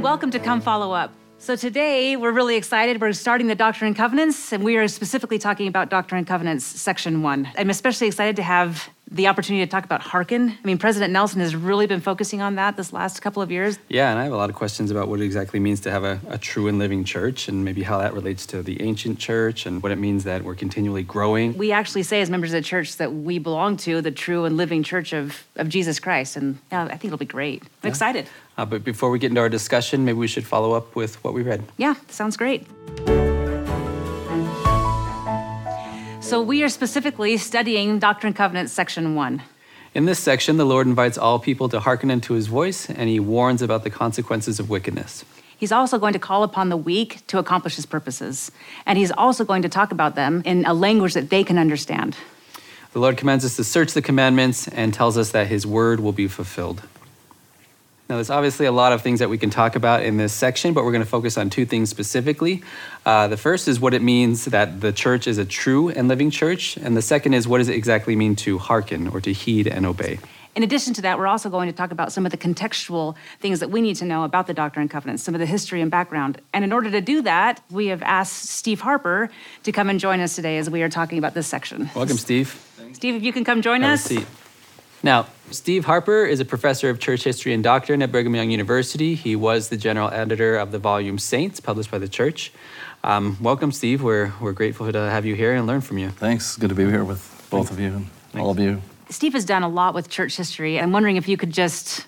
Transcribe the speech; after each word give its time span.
and 0.00 0.04
welcome 0.04 0.30
to 0.30 0.38
Come 0.38 0.62
Follow 0.62 0.92
Up. 0.92 1.12
So, 1.36 1.56
today 1.56 2.16
we're 2.16 2.32
really 2.32 2.56
excited. 2.56 3.02
We're 3.02 3.12
starting 3.12 3.48
the 3.48 3.54
Doctrine 3.54 3.88
and 3.88 3.96
Covenants, 3.96 4.50
and 4.50 4.64
we 4.64 4.78
are 4.78 4.88
specifically 4.88 5.38
talking 5.38 5.68
about 5.68 5.90
Doctrine 5.90 6.20
and 6.20 6.26
Covenants, 6.26 6.64
Section 6.64 7.20
1. 7.20 7.50
I'm 7.58 7.68
especially 7.68 8.06
excited 8.06 8.34
to 8.36 8.42
have 8.42 8.88
the 9.10 9.26
opportunity 9.26 9.64
to 9.64 9.70
talk 9.70 9.84
about 9.84 10.00
hearken. 10.00 10.50
I 10.50 10.66
mean, 10.66 10.78
President 10.78 11.12
Nelson 11.12 11.40
has 11.40 11.56
really 11.56 11.86
been 11.86 12.00
focusing 12.00 12.40
on 12.40 12.54
that 12.54 12.76
this 12.76 12.92
last 12.92 13.20
couple 13.20 13.42
of 13.42 13.50
years. 13.50 13.78
Yeah, 13.88 14.10
and 14.10 14.18
I 14.18 14.24
have 14.24 14.32
a 14.32 14.36
lot 14.36 14.50
of 14.50 14.56
questions 14.56 14.90
about 14.90 15.08
what 15.08 15.20
it 15.20 15.24
exactly 15.24 15.58
means 15.58 15.80
to 15.80 15.90
have 15.90 16.04
a, 16.04 16.20
a, 16.28 16.38
true 16.38 16.68
and 16.68 16.78
living 16.78 17.04
church 17.04 17.48
and 17.48 17.64
maybe 17.64 17.82
how 17.82 17.98
that 17.98 18.14
relates 18.14 18.46
to 18.46 18.62
the 18.62 18.80
ancient 18.82 19.18
church 19.18 19.66
and 19.66 19.82
what 19.82 19.90
it 19.92 19.96
means 19.96 20.24
that 20.24 20.44
we're 20.44 20.54
continually 20.54 21.02
growing. 21.02 21.56
We 21.58 21.72
actually 21.72 22.04
say, 22.04 22.20
as 22.20 22.30
members 22.30 22.52
of 22.52 22.62
the 22.62 22.66
church, 22.66 22.96
that 22.96 23.12
we 23.12 23.38
belong 23.38 23.76
to 23.78 24.00
the 24.00 24.10
true 24.10 24.44
and 24.44 24.56
living 24.56 24.82
church 24.82 25.12
of, 25.12 25.44
of 25.56 25.68
Jesus 25.68 25.98
Christ. 25.98 26.36
And 26.36 26.58
yeah, 26.70 26.84
I 26.84 26.88
think 26.90 27.06
it'll 27.06 27.18
be 27.18 27.26
great. 27.26 27.62
I'm 27.62 27.68
yeah. 27.84 27.88
excited. 27.88 28.28
Uh, 28.56 28.64
but 28.64 28.84
before 28.84 29.10
we 29.10 29.18
get 29.18 29.30
into 29.30 29.40
our 29.40 29.48
discussion, 29.48 30.04
maybe 30.04 30.18
we 30.18 30.28
should 30.28 30.46
follow 30.46 30.72
up 30.72 30.94
with 30.94 31.22
what 31.24 31.34
we 31.34 31.42
read. 31.42 31.64
Yeah, 31.78 31.94
sounds 32.08 32.36
great. 32.36 32.66
So, 36.30 36.40
we 36.40 36.62
are 36.62 36.68
specifically 36.68 37.36
studying 37.38 37.98
Doctrine 37.98 38.28
and 38.28 38.36
Covenants, 38.36 38.72
section 38.72 39.16
one. 39.16 39.42
In 39.94 40.04
this 40.04 40.20
section, 40.20 40.58
the 40.58 40.64
Lord 40.64 40.86
invites 40.86 41.18
all 41.18 41.40
people 41.40 41.68
to 41.70 41.80
hearken 41.80 42.08
unto 42.08 42.34
his 42.34 42.46
voice, 42.46 42.88
and 42.88 43.08
he 43.08 43.18
warns 43.18 43.62
about 43.62 43.82
the 43.82 43.90
consequences 43.90 44.60
of 44.60 44.70
wickedness. 44.70 45.24
He's 45.56 45.72
also 45.72 45.98
going 45.98 46.12
to 46.12 46.20
call 46.20 46.44
upon 46.44 46.68
the 46.68 46.76
weak 46.76 47.26
to 47.26 47.38
accomplish 47.38 47.74
his 47.74 47.84
purposes. 47.84 48.52
And 48.86 48.96
he's 48.96 49.10
also 49.10 49.44
going 49.44 49.62
to 49.62 49.68
talk 49.68 49.90
about 49.90 50.14
them 50.14 50.42
in 50.44 50.64
a 50.66 50.72
language 50.72 51.14
that 51.14 51.30
they 51.30 51.42
can 51.42 51.58
understand. 51.58 52.16
The 52.92 53.00
Lord 53.00 53.16
commands 53.16 53.44
us 53.44 53.56
to 53.56 53.64
search 53.64 53.92
the 53.92 54.00
commandments 54.00 54.68
and 54.68 54.94
tells 54.94 55.18
us 55.18 55.32
that 55.32 55.48
his 55.48 55.66
word 55.66 55.98
will 55.98 56.12
be 56.12 56.28
fulfilled. 56.28 56.84
Now, 58.10 58.16
there's 58.16 58.28
obviously 58.28 58.66
a 58.66 58.72
lot 58.72 58.92
of 58.92 59.02
things 59.02 59.20
that 59.20 59.30
we 59.30 59.38
can 59.38 59.50
talk 59.50 59.76
about 59.76 60.02
in 60.02 60.16
this 60.16 60.32
section, 60.32 60.74
but 60.74 60.84
we're 60.84 60.90
going 60.90 61.04
to 61.04 61.08
focus 61.08 61.38
on 61.38 61.48
two 61.48 61.64
things 61.64 61.90
specifically. 61.90 62.60
Uh, 63.06 63.28
the 63.28 63.36
first 63.36 63.68
is 63.68 63.78
what 63.78 63.94
it 63.94 64.02
means 64.02 64.46
that 64.46 64.80
the 64.80 64.92
church 64.92 65.28
is 65.28 65.38
a 65.38 65.44
true 65.44 65.90
and 65.90 66.08
living 66.08 66.28
church, 66.28 66.76
and 66.76 66.96
the 66.96 67.02
second 67.02 67.34
is 67.34 67.46
what 67.46 67.58
does 67.58 67.68
it 67.68 67.76
exactly 67.76 68.16
mean 68.16 68.34
to 68.34 68.58
hearken 68.58 69.06
or 69.06 69.20
to 69.20 69.32
heed 69.32 69.68
and 69.68 69.86
obey. 69.86 70.18
In 70.56 70.64
addition 70.64 70.92
to 70.94 71.02
that, 71.02 71.20
we're 71.20 71.28
also 71.28 71.48
going 71.50 71.68
to 71.68 71.72
talk 71.72 71.92
about 71.92 72.10
some 72.10 72.26
of 72.26 72.32
the 72.32 72.36
contextual 72.36 73.14
things 73.38 73.60
that 73.60 73.70
we 73.70 73.80
need 73.80 73.94
to 73.94 74.04
know 74.04 74.24
about 74.24 74.48
the 74.48 74.54
Doctrine 74.54 74.82
and 74.82 74.90
Covenants, 74.90 75.22
some 75.22 75.36
of 75.36 75.38
the 75.38 75.46
history 75.46 75.80
and 75.80 75.88
background. 75.88 76.40
And 76.52 76.64
in 76.64 76.72
order 76.72 76.90
to 76.90 77.00
do 77.00 77.22
that, 77.22 77.62
we 77.70 77.86
have 77.86 78.02
asked 78.02 78.46
Steve 78.46 78.80
Harper 78.80 79.30
to 79.62 79.70
come 79.70 79.88
and 79.88 80.00
join 80.00 80.18
us 80.18 80.34
today 80.34 80.58
as 80.58 80.68
we 80.68 80.82
are 80.82 80.88
talking 80.88 81.18
about 81.18 81.34
this 81.34 81.46
section. 81.46 81.88
Welcome, 81.94 82.16
Steve. 82.16 82.60
Steve, 82.92 83.14
if 83.14 83.22
you 83.22 83.32
can 83.32 83.44
come 83.44 83.62
join 83.62 83.82
Have 83.82 83.94
us. 83.94 84.08
Now, 85.02 85.26
Steve 85.50 85.86
Harper 85.86 86.26
is 86.26 86.40
a 86.40 86.44
professor 86.44 86.90
of 86.90 87.00
church 87.00 87.24
history 87.24 87.54
and 87.54 87.64
doctrine 87.64 88.02
at 88.02 88.12
Brigham 88.12 88.34
Young 88.34 88.50
University. 88.50 89.14
He 89.14 89.34
was 89.34 89.68
the 89.68 89.76
general 89.76 90.10
editor 90.10 90.56
of 90.56 90.72
the 90.72 90.78
volume 90.78 91.18
Saints, 91.18 91.58
published 91.58 91.90
by 91.90 91.98
the 91.98 92.08
church. 92.08 92.52
Um, 93.02 93.38
welcome, 93.40 93.72
Steve. 93.72 94.02
We're, 94.02 94.32
we're 94.40 94.52
grateful 94.52 94.92
to 94.92 94.98
have 94.98 95.24
you 95.24 95.34
here 95.34 95.54
and 95.54 95.66
learn 95.66 95.80
from 95.80 95.96
you. 95.96 96.10
Thanks. 96.10 96.56
Good 96.56 96.68
to 96.68 96.74
be 96.74 96.84
here 96.84 97.02
with 97.02 97.20
both 97.50 97.68
Thanks. 97.68 97.70
of 97.70 97.80
you 97.80 97.88
and 97.88 98.06
Thanks. 98.32 98.44
all 98.44 98.50
of 98.50 98.58
you. 98.58 98.82
Steve 99.08 99.32
has 99.32 99.46
done 99.46 99.62
a 99.62 99.68
lot 99.68 99.94
with 99.94 100.10
church 100.10 100.36
history. 100.36 100.78
I'm 100.78 100.92
wondering 100.92 101.16
if 101.16 101.26
you 101.26 101.38
could 101.38 101.50
just 101.50 102.06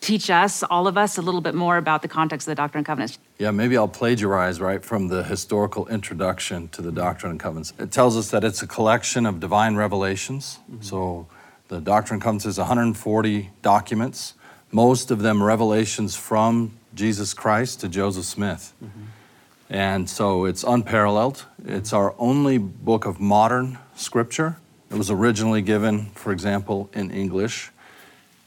teach 0.00 0.28
us, 0.28 0.62
all 0.64 0.86
of 0.86 0.98
us, 0.98 1.16
a 1.16 1.22
little 1.22 1.40
bit 1.40 1.54
more 1.54 1.76
about 1.76 2.02
the 2.02 2.08
context 2.08 2.46
of 2.46 2.50
the 2.50 2.56
Doctrine 2.56 2.80
and 2.80 2.86
Covenants. 2.86 3.18
Yeah, 3.38 3.52
maybe 3.52 3.76
I'll 3.76 3.88
plagiarize 3.88 4.60
right 4.60 4.84
from 4.84 5.08
the 5.08 5.22
historical 5.22 5.86
introduction 5.86 6.68
to 6.70 6.82
the 6.82 6.92
Doctrine 6.92 7.30
and 7.30 7.40
Covenants. 7.40 7.72
It 7.78 7.92
tells 7.92 8.16
us 8.16 8.30
that 8.32 8.44
it's 8.44 8.60
a 8.60 8.66
collection 8.66 9.24
of 9.24 9.40
divine 9.40 9.76
revelations. 9.76 10.58
Mm-hmm. 10.70 10.82
So 10.82 11.28
the 11.68 11.80
Doctrine 11.80 12.16
and 12.16 12.22
Covenants 12.22 12.46
is 12.46 12.58
140 12.58 13.50
documents, 13.62 14.34
most 14.70 15.10
of 15.10 15.20
them 15.20 15.42
revelations 15.42 16.16
from 16.16 16.76
Jesus 16.94 17.34
Christ 17.34 17.80
to 17.80 17.88
Joseph 17.88 18.24
Smith. 18.24 18.72
Mm-hmm. 18.84 19.02
And 19.70 20.10
so 20.10 20.44
it's 20.44 20.62
unparalleled. 20.62 21.46
It's 21.64 21.92
our 21.92 22.14
only 22.18 22.58
book 22.58 23.06
of 23.06 23.18
modern 23.18 23.78
scripture. 23.96 24.56
It 24.90 24.96
was 24.96 25.10
originally 25.10 25.62
given, 25.62 26.06
for 26.10 26.32
example, 26.32 26.90
in 26.92 27.10
English. 27.10 27.70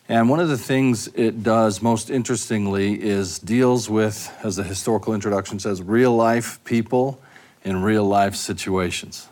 And 0.08 0.30
one 0.30 0.40
of 0.40 0.48
the 0.48 0.58
things 0.58 1.08
it 1.16 1.44
does 1.44 1.82
most 1.82 2.10
interestingly 2.10 3.02
is 3.02 3.40
deals 3.40 3.90
with, 3.90 4.34
as 4.44 4.56
the 4.56 4.64
historical 4.64 5.14
introduction 5.14 5.60
says, 5.60 5.82
real 5.82 6.16
life 6.16 6.64
people 6.64 7.20
in 7.64 7.82
real 7.82 8.06
life 8.06 8.36
situations. 8.36 9.28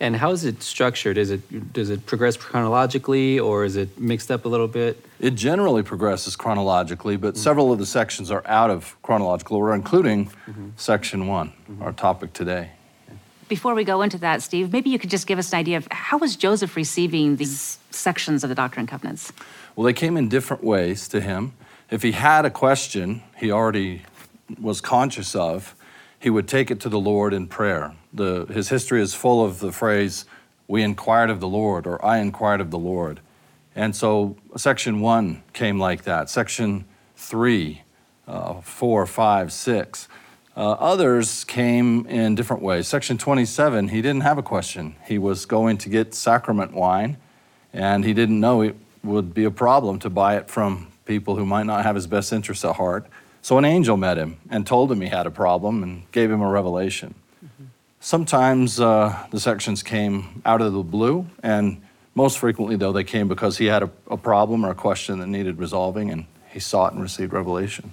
And 0.00 0.16
how 0.16 0.30
is 0.32 0.44
it 0.44 0.62
structured? 0.62 1.16
Is 1.18 1.30
it 1.30 1.72
does 1.72 1.90
it 1.90 2.06
progress 2.06 2.36
chronologically, 2.36 3.38
or 3.38 3.64
is 3.64 3.76
it 3.76 3.98
mixed 3.98 4.30
up 4.30 4.44
a 4.44 4.48
little 4.48 4.68
bit? 4.68 5.04
It 5.20 5.34
generally 5.34 5.82
progresses 5.82 6.36
chronologically, 6.36 7.16
but 7.16 7.34
mm-hmm. 7.34 7.42
several 7.42 7.72
of 7.72 7.78
the 7.78 7.86
sections 7.86 8.30
are 8.30 8.42
out 8.46 8.70
of 8.70 8.96
chronological 9.02 9.56
order, 9.56 9.74
including 9.74 10.26
mm-hmm. 10.26 10.70
section 10.76 11.26
one, 11.26 11.52
mm-hmm. 11.70 11.82
our 11.82 11.92
topic 11.92 12.32
today. 12.32 12.70
Before 13.48 13.74
we 13.74 13.84
go 13.84 14.02
into 14.02 14.18
that, 14.18 14.42
Steve, 14.42 14.72
maybe 14.72 14.90
you 14.90 14.98
could 14.98 15.10
just 15.10 15.26
give 15.26 15.38
us 15.38 15.52
an 15.52 15.58
idea 15.58 15.76
of 15.76 15.86
how 15.90 16.18
was 16.18 16.34
Joseph 16.34 16.76
receiving 16.76 17.36
these 17.36 17.78
sections 17.90 18.42
of 18.42 18.48
the 18.48 18.54
Doctrine 18.54 18.80
and 18.80 18.88
Covenants? 18.88 19.32
Well, 19.76 19.84
they 19.84 19.92
came 19.92 20.16
in 20.16 20.28
different 20.28 20.64
ways 20.64 21.08
to 21.08 21.20
him. 21.20 21.52
If 21.90 22.02
he 22.02 22.12
had 22.12 22.46
a 22.46 22.50
question 22.50 23.22
he 23.36 23.52
already 23.52 24.02
was 24.60 24.80
conscious 24.80 25.34
of, 25.34 25.74
he 26.24 26.30
would 26.30 26.48
take 26.48 26.70
it 26.70 26.80
to 26.80 26.88
the 26.88 26.98
Lord 26.98 27.34
in 27.34 27.46
prayer. 27.46 27.94
The, 28.14 28.46
his 28.46 28.70
history 28.70 29.02
is 29.02 29.12
full 29.12 29.44
of 29.44 29.58
the 29.58 29.70
phrase, 29.70 30.24
We 30.66 30.82
inquired 30.82 31.28
of 31.28 31.38
the 31.38 31.46
Lord, 31.46 31.86
or 31.86 32.02
I 32.02 32.16
inquired 32.16 32.62
of 32.62 32.70
the 32.70 32.78
Lord. 32.78 33.20
And 33.76 33.94
so 33.94 34.34
section 34.56 35.00
one 35.00 35.42
came 35.52 35.78
like 35.78 36.04
that. 36.04 36.30
Section 36.30 36.86
three, 37.14 37.82
uh, 38.26 38.62
four, 38.62 39.04
five, 39.04 39.52
six. 39.52 40.08
Uh, 40.56 40.70
others 40.72 41.44
came 41.44 42.06
in 42.06 42.34
different 42.34 42.62
ways. 42.62 42.88
Section 42.88 43.18
27, 43.18 43.88
he 43.88 44.00
didn't 44.00 44.22
have 44.22 44.38
a 44.38 44.42
question. 44.42 44.96
He 45.06 45.18
was 45.18 45.44
going 45.44 45.76
to 45.76 45.90
get 45.90 46.14
sacrament 46.14 46.72
wine, 46.72 47.18
and 47.70 48.02
he 48.02 48.14
didn't 48.14 48.40
know 48.40 48.62
it 48.62 48.76
would 49.02 49.34
be 49.34 49.44
a 49.44 49.50
problem 49.50 49.98
to 49.98 50.08
buy 50.08 50.38
it 50.38 50.48
from 50.48 50.90
people 51.04 51.36
who 51.36 51.44
might 51.44 51.66
not 51.66 51.84
have 51.84 51.96
his 51.96 52.06
best 52.06 52.32
interests 52.32 52.64
at 52.64 52.76
heart. 52.76 53.06
So 53.44 53.58
an 53.58 53.66
angel 53.66 53.98
met 53.98 54.16
him 54.16 54.38
and 54.48 54.66
told 54.66 54.90
him 54.90 55.02
he 55.02 55.08
had 55.08 55.26
a 55.26 55.30
problem 55.30 55.82
and 55.82 56.10
gave 56.12 56.30
him 56.30 56.40
a 56.40 56.48
revelation. 56.48 57.14
Mm-hmm. 57.44 57.64
Sometimes 58.00 58.80
uh, 58.80 59.26
the 59.32 59.38
sections 59.38 59.82
came 59.82 60.40
out 60.46 60.62
of 60.62 60.72
the 60.72 60.82
blue, 60.82 61.26
and 61.42 61.82
most 62.14 62.38
frequently, 62.38 62.76
though, 62.76 62.90
they 62.90 63.04
came 63.04 63.28
because 63.28 63.58
he 63.58 63.66
had 63.66 63.82
a, 63.82 63.90
a 64.10 64.16
problem 64.16 64.64
or 64.64 64.70
a 64.70 64.74
question 64.74 65.18
that 65.18 65.26
needed 65.26 65.58
resolving, 65.58 66.10
and 66.10 66.24
he 66.54 66.58
sought 66.58 66.94
and 66.94 67.02
received 67.02 67.34
revelation. 67.34 67.92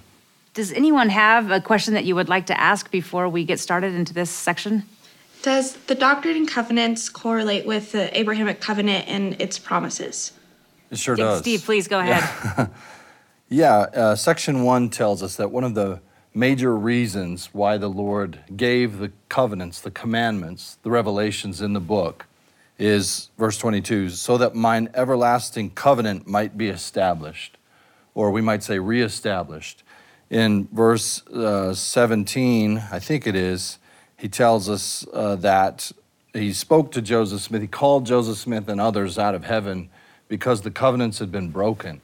Does 0.54 0.72
anyone 0.72 1.10
have 1.10 1.50
a 1.50 1.60
question 1.60 1.92
that 1.92 2.06
you 2.06 2.14
would 2.14 2.30
like 2.30 2.46
to 2.46 2.58
ask 2.58 2.90
before 2.90 3.28
we 3.28 3.44
get 3.44 3.60
started 3.60 3.92
into 3.92 4.14
this 4.14 4.30
section? 4.30 4.84
Does 5.42 5.74
the 5.86 5.94
Doctrine 5.94 6.34
and 6.34 6.48
Covenants 6.48 7.10
correlate 7.10 7.66
with 7.66 7.92
the 7.92 8.18
Abrahamic 8.18 8.62
covenant 8.62 9.06
and 9.06 9.38
its 9.38 9.58
promises? 9.58 10.32
It 10.90 10.98
sure 10.98 11.14
does. 11.14 11.40
Steve, 11.40 11.62
please 11.62 11.88
go 11.88 11.98
ahead. 11.98 12.22
Yeah. 12.56 12.68
Yeah, 13.52 13.80
uh, 13.80 14.16
section 14.16 14.62
one 14.62 14.88
tells 14.88 15.22
us 15.22 15.36
that 15.36 15.50
one 15.50 15.62
of 15.62 15.74
the 15.74 16.00
major 16.32 16.74
reasons 16.74 17.50
why 17.52 17.76
the 17.76 17.90
Lord 17.90 18.40
gave 18.56 18.96
the 18.96 19.12
covenants, 19.28 19.78
the 19.78 19.90
commandments, 19.90 20.78
the 20.82 20.90
revelations 20.90 21.60
in 21.60 21.74
the 21.74 21.80
book 21.80 22.24
is 22.78 23.28
verse 23.36 23.58
22 23.58 24.08
so 24.08 24.38
that 24.38 24.54
mine 24.54 24.88
everlasting 24.94 25.68
covenant 25.68 26.26
might 26.26 26.56
be 26.56 26.70
established, 26.70 27.58
or 28.14 28.30
we 28.30 28.40
might 28.40 28.62
say 28.62 28.78
reestablished. 28.78 29.82
In 30.30 30.66
verse 30.72 31.20
uh, 31.26 31.74
17, 31.74 32.82
I 32.90 32.98
think 32.98 33.26
it 33.26 33.36
is, 33.36 33.76
he 34.16 34.28
tells 34.30 34.66
us 34.70 35.06
uh, 35.12 35.36
that 35.36 35.92
he 36.32 36.54
spoke 36.54 36.90
to 36.92 37.02
Joseph 37.02 37.42
Smith, 37.42 37.60
he 37.60 37.68
called 37.68 38.06
Joseph 38.06 38.38
Smith 38.38 38.66
and 38.70 38.80
others 38.80 39.18
out 39.18 39.34
of 39.34 39.44
heaven 39.44 39.90
because 40.26 40.62
the 40.62 40.70
covenants 40.70 41.18
had 41.18 41.30
been 41.30 41.50
broken. 41.50 42.00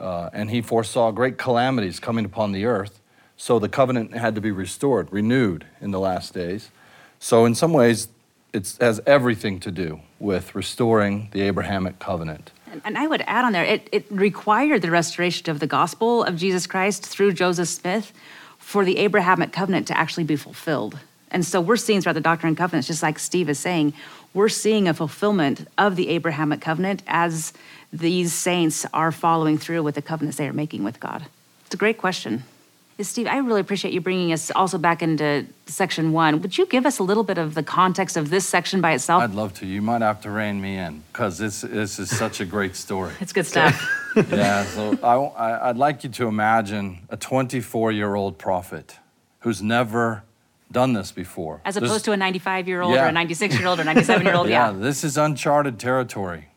Uh, 0.00 0.30
and 0.32 0.50
he 0.50 0.62
foresaw 0.62 1.10
great 1.10 1.36
calamities 1.36 2.00
coming 2.00 2.24
upon 2.24 2.52
the 2.52 2.64
earth. 2.64 3.00
So 3.36 3.58
the 3.58 3.68
covenant 3.68 4.14
had 4.14 4.34
to 4.34 4.40
be 4.40 4.50
restored, 4.50 5.12
renewed 5.12 5.66
in 5.80 5.90
the 5.90 6.00
last 6.00 6.34
days. 6.34 6.70
So, 7.18 7.44
in 7.44 7.54
some 7.54 7.74
ways, 7.74 8.08
it 8.52 8.76
has 8.80 9.00
everything 9.06 9.60
to 9.60 9.70
do 9.70 10.00
with 10.18 10.54
restoring 10.54 11.28
the 11.32 11.42
Abrahamic 11.42 11.98
covenant. 11.98 12.50
And 12.84 12.96
I 12.96 13.06
would 13.06 13.22
add 13.26 13.44
on 13.44 13.52
there, 13.52 13.64
it, 13.64 13.88
it 13.92 14.06
required 14.10 14.82
the 14.82 14.90
restoration 14.90 15.50
of 15.50 15.60
the 15.60 15.66
gospel 15.66 16.24
of 16.24 16.36
Jesus 16.36 16.66
Christ 16.66 17.04
through 17.04 17.32
Joseph 17.32 17.68
Smith 17.68 18.12
for 18.58 18.84
the 18.84 18.98
Abrahamic 18.98 19.52
covenant 19.52 19.86
to 19.88 19.98
actually 19.98 20.24
be 20.24 20.36
fulfilled. 20.36 20.98
And 21.30 21.44
so 21.44 21.60
we're 21.60 21.76
seeing 21.76 22.00
throughout 22.00 22.14
the 22.14 22.20
Doctrine 22.20 22.48
and 22.48 22.56
Covenants, 22.56 22.86
just 22.86 23.02
like 23.02 23.18
Steve 23.18 23.48
is 23.48 23.58
saying, 23.58 23.92
we're 24.34 24.48
seeing 24.48 24.88
a 24.88 24.94
fulfillment 24.94 25.66
of 25.78 25.96
the 25.96 26.08
Abrahamic 26.10 26.60
covenant 26.60 27.02
as 27.06 27.52
these 27.92 28.32
saints 28.32 28.86
are 28.92 29.12
following 29.12 29.58
through 29.58 29.82
with 29.82 29.94
the 29.94 30.02
covenants 30.02 30.38
they 30.38 30.48
are 30.48 30.52
making 30.52 30.84
with 30.84 31.00
God? 31.00 31.26
It's 31.66 31.74
a 31.74 31.78
great 31.78 31.98
question. 31.98 32.44
Steve, 33.00 33.26
I 33.26 33.38
really 33.38 33.60
appreciate 33.60 33.94
you 33.94 34.00
bringing 34.00 34.32
us 34.32 34.50
also 34.50 34.76
back 34.76 35.02
into 35.02 35.46
section 35.66 36.12
one. 36.12 36.42
Would 36.42 36.58
you 36.58 36.66
give 36.66 36.84
us 36.84 36.98
a 36.98 37.02
little 37.02 37.22
bit 37.22 37.38
of 37.38 37.54
the 37.54 37.62
context 37.62 38.16
of 38.16 38.28
this 38.28 38.46
section 38.46 38.80
by 38.80 38.92
itself? 38.92 39.22
I'd 39.22 39.34
love 39.34 39.54
to. 39.54 39.66
You 39.66 39.80
might 39.80 40.02
have 40.02 40.20
to 40.22 40.30
rein 40.30 40.60
me 40.60 40.76
in 40.76 41.02
because 41.10 41.38
this, 41.38 41.62
this 41.62 41.98
is 41.98 42.14
such 42.14 42.40
a 42.40 42.44
great 42.44 42.76
story. 42.76 43.14
it's 43.20 43.32
good 43.32 43.46
stuff. 43.46 43.88
yeah, 44.30 44.64
so 44.64 44.98
I, 45.02 45.14
I, 45.14 45.68
I'd 45.70 45.78
like 45.78 46.04
you 46.04 46.10
to 46.10 46.26
imagine 46.26 46.98
a 47.08 47.16
24 47.16 47.92
year 47.92 48.14
old 48.14 48.36
prophet 48.36 48.98
who's 49.40 49.62
never 49.62 50.22
done 50.72 50.92
this 50.92 51.12
before. 51.12 51.60
As 51.64 51.76
opposed 51.76 52.04
to 52.04 52.12
a 52.12 52.16
95 52.16 52.68
year 52.68 52.82
old 52.82 52.94
or 52.94 53.06
a 53.06 53.12
96 53.12 53.58
year 53.58 53.68
old 53.68 53.80
or 53.80 53.84
97 53.84 54.24
year 54.26 54.34
old. 54.34 54.48
yeah, 54.50 54.70
Yeah. 54.70 54.78
this 54.78 55.04
is 55.04 55.16
uncharted 55.16 55.78
territory. 55.78 56.48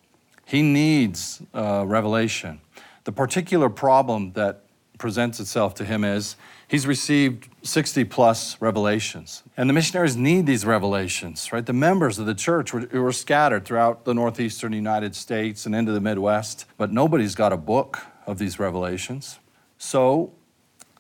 He 0.46 0.62
needs 0.62 1.42
uh, 1.54 1.84
revelation. 1.88 2.62
The 3.06 3.12
particular 3.12 3.70
problem 3.70 4.34
that 4.34 4.64
presents 4.98 5.40
itself 5.40 5.74
to 5.76 5.84
him 5.86 6.04
is 6.04 6.36
he's 6.68 6.86
received 6.88 7.50
60 7.64 8.04
plus 8.06 8.62
revelations. 8.62 9.44
And 9.58 9.70
the 9.70 9.74
missionaries 9.74 10.16
need 10.16 10.46
these 10.46 10.66
revelations, 10.66 11.52
right? 11.52 11.66
The 11.66 11.74
members 11.74 12.20
of 12.20 12.26
the 12.26 12.36
church 12.36 12.74
were, 12.74 12.88
were 12.94 13.12
scattered 13.12 13.66
throughout 13.66 14.06
the 14.06 14.14
northeastern 14.14 14.74
United 14.74 15.16
States 15.16 15.66
and 15.66 15.74
into 15.76 15.92
the 15.92 16.00
Midwest, 16.02 16.66
but 16.78 16.92
nobody's 16.92 17.36
got 17.36 17.52
a 17.52 17.58
book 17.58 18.00
of 18.28 18.38
these 18.38 18.60
revelations. 18.60 19.40
So, 19.78 20.32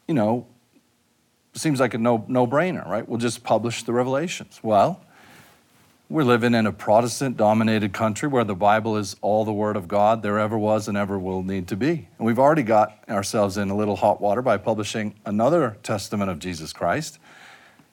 you 0.08 0.14
know, 0.16 0.48
seems 1.54 1.80
like 1.80 1.94
a 1.94 1.98
no, 1.98 2.26
no-brainer, 2.28 2.88
right? 2.88 3.08
We'll 3.08 3.20
just 3.20 3.44
publish 3.44 3.84
the 3.84 3.94
revelations. 3.94 4.60
Well, 4.64 5.02
we're 6.10 6.24
living 6.24 6.54
in 6.54 6.68
a 6.68 6.72
Protestant 6.72 7.38
dominated 7.38 7.94
country 7.94 8.28
where 8.28 8.44
the 8.44 8.56
Bible 8.56 8.98
is 8.98 9.16
all 9.22 9.46
the 9.46 9.54
Word 9.54 9.76
of 9.76 9.88
God 9.88 10.22
there 10.22 10.38
ever 10.38 10.58
was 10.58 10.88
and 10.88 10.98
ever 10.98 11.18
will 11.18 11.42
need 11.42 11.68
to 11.70 11.76
be. 11.76 12.08
And 12.18 12.28
we've 12.28 12.40
already 12.40 12.64
got 12.64 13.04
ourselves 13.10 13.58
in 13.58 13.70
a 13.70 13.76
little 13.76 13.96
hot 13.96 14.22
water 14.22 14.42
by 14.42 14.58
publishing 14.58 15.16
another 15.26 15.78
testament 15.82 16.30
of 16.30 16.40
Jesus 16.40 16.74
Christ. 16.74 17.20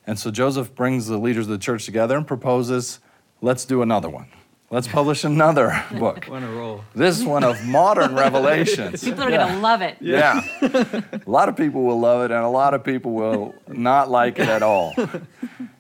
And 0.07 0.19
so 0.19 0.31
Joseph 0.31 0.75
brings 0.75 1.07
the 1.07 1.19
leaders 1.19 1.47
of 1.47 1.53
the 1.53 1.59
church 1.59 1.85
together 1.87 2.17
and 2.17 2.27
proposes 2.27 3.01
let's 3.41 3.65
do 3.65 3.81
another 3.81 4.09
one. 4.09 4.27
Let's 4.73 4.87
publish 4.87 5.25
another 5.25 5.85
book. 5.99 6.29
On 6.31 6.45
a 6.45 6.51
roll. 6.53 6.85
This 6.95 7.25
one 7.25 7.43
of 7.43 7.65
modern 7.67 8.15
revelations. 8.15 9.03
People 9.03 9.25
are 9.25 9.31
going 9.31 9.49
to 9.49 9.59
love 9.59 9.83
it. 9.83 9.97
Yeah. 10.01 10.47
a 10.63 11.21
lot 11.27 11.49
of 11.49 11.57
people 11.57 11.83
will 11.83 11.99
love 11.99 12.23
it, 12.23 12.31
and 12.31 12.45
a 12.45 12.49
lot 12.49 12.73
of 12.73 12.85
people 12.85 13.13
will 13.13 13.53
not 13.67 14.09
like 14.09 14.39
it 14.39 14.49
at 14.49 14.63
all. 14.63 14.95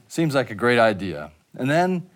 Seems 0.08 0.34
like 0.34 0.50
a 0.50 0.56
great 0.56 0.80
idea. 0.80 1.30
And 1.56 1.70
then 1.70 2.10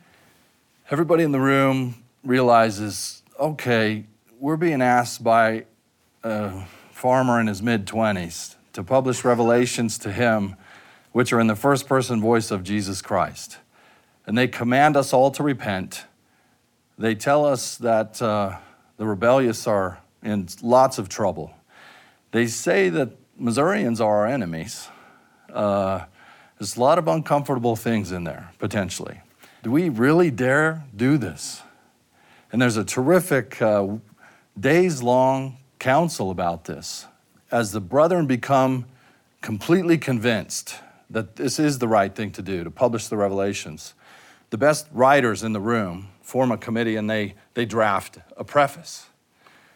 everybody 0.91 1.23
in 1.23 1.31
the 1.31 1.41
room 1.41 1.95
realizes 2.25 3.23
okay, 3.39 4.05
we're 4.39 4.57
being 4.57 4.83
asked 4.83 5.23
by 5.23 5.67
a 6.23 6.65
farmer 6.91 7.41
in 7.41 7.47
his 7.47 7.63
mid 7.63 7.87
20s 7.87 8.57
to 8.73 8.83
publish 8.83 9.25
revelations 9.25 9.97
to 9.99 10.11
him, 10.13 10.57
which 11.13 11.33
are 11.33 11.41
in 11.41 11.47
the 11.47 11.57
first 11.57 11.87
person 11.87 12.21
voice 12.21 12.51
of 12.51 12.65
Jesus 12.65 13.01
Christ. 13.01 13.59
And 14.27 14.37
they 14.37 14.49
command 14.49 14.97
us 14.97 15.13
all 15.13 15.31
to 15.33 15.43
repent. 15.43 16.05
They 16.97 17.15
tell 17.15 17.45
us 17.45 17.77
that 17.79 18.23
uh, 18.23 18.57
the 18.99 19.07
rebellious 19.07 19.67
are 19.67 19.99
in 20.23 20.49
lots 20.63 20.99
of 20.99 21.09
trouble. 21.09 21.53
They 22.31 22.47
say 22.47 22.89
that 22.91 23.11
Missourians 23.37 24.01
are 24.01 24.19
our 24.19 24.27
enemies. 24.27 24.89
Uh, 25.53 26.05
there's 26.59 26.77
a 26.77 26.81
lot 26.81 26.99
of 26.99 27.09
uncomfortable 27.09 27.75
things 27.75 28.13
in 28.13 28.25
there, 28.25 28.53
potentially. 28.59 29.21
Do 29.65 29.73
we 29.73 29.89
really 29.89 30.31
dare 30.31 30.85
do 30.95 31.19
this? 31.19 31.63
And 32.53 32.63
there's 32.63 32.77
a 32.77 32.85
terrific 32.85 33.61
uh, 33.61 33.97
days 34.59 35.03
long 35.03 35.57
council 35.81 36.31
about 36.31 36.65
this. 36.65 37.07
As 37.51 37.73
the 37.73 37.81
brethren 37.81 38.27
become 38.27 38.87
completely 39.41 39.99
convinced 39.99 40.77
that 41.11 41.37
this 41.37 41.59
is 41.59 41.79
the 41.79 41.89
right 41.89 42.15
thing 42.15 42.31
to 42.33 42.43
do, 42.43 42.63
to 42.63 42.71
publish 42.71 43.09
the 43.09 43.17
revelations, 43.17 43.95
the 44.51 44.59
best 44.59 44.87
writers 44.93 45.43
in 45.43 45.53
the 45.53 45.61
room 45.61 46.09
form 46.25 46.51
a 46.51 46.59
committee 46.59 46.97
and 46.97 47.09
they, 47.09 47.35
they 47.55 47.65
draft 47.65 48.19
a 48.37 48.43
preface. 48.43 49.07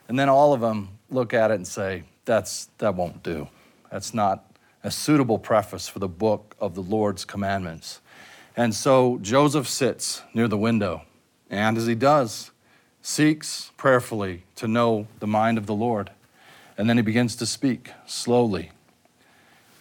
And 0.09 0.19
then 0.19 0.29
all 0.29 0.53
of 0.53 0.61
them 0.61 0.89
look 1.11 1.33
at 1.33 1.53
it 1.53 1.55
and 1.55 1.67
say, 1.67 2.03
That's, 2.25 2.71
that 2.79 2.97
won't 2.97 3.23
do. 3.23 3.49
That's 3.93 4.13
not 4.13 4.45
a 4.83 4.91
suitable 4.91 5.39
preface 5.39 5.89
for 5.89 5.99
the 5.99 6.09
book 6.09 6.57
of 6.61 6.75
the 6.75 6.83
Lord's 6.83 7.25
commandments. 7.25 8.01
And 8.57 8.75
so 8.75 9.19
Joseph 9.23 9.69
sits 9.69 10.23
near 10.35 10.49
the 10.49 10.59
window, 10.59 11.03
and 11.49 11.77
as 11.77 11.87
he 11.87 11.95
does, 11.95 12.51
seeks 13.03 13.71
prayerfully 13.77 14.45
to 14.57 14.67
know 14.67 15.07
the 15.21 15.27
mind 15.27 15.59
of 15.59 15.67
the 15.67 15.75
Lord. 15.75 16.11
And 16.77 16.89
then 16.89 16.97
he 16.97 17.03
begins 17.03 17.37
to 17.37 17.47
speak 17.47 17.93
slowly. 18.07 18.71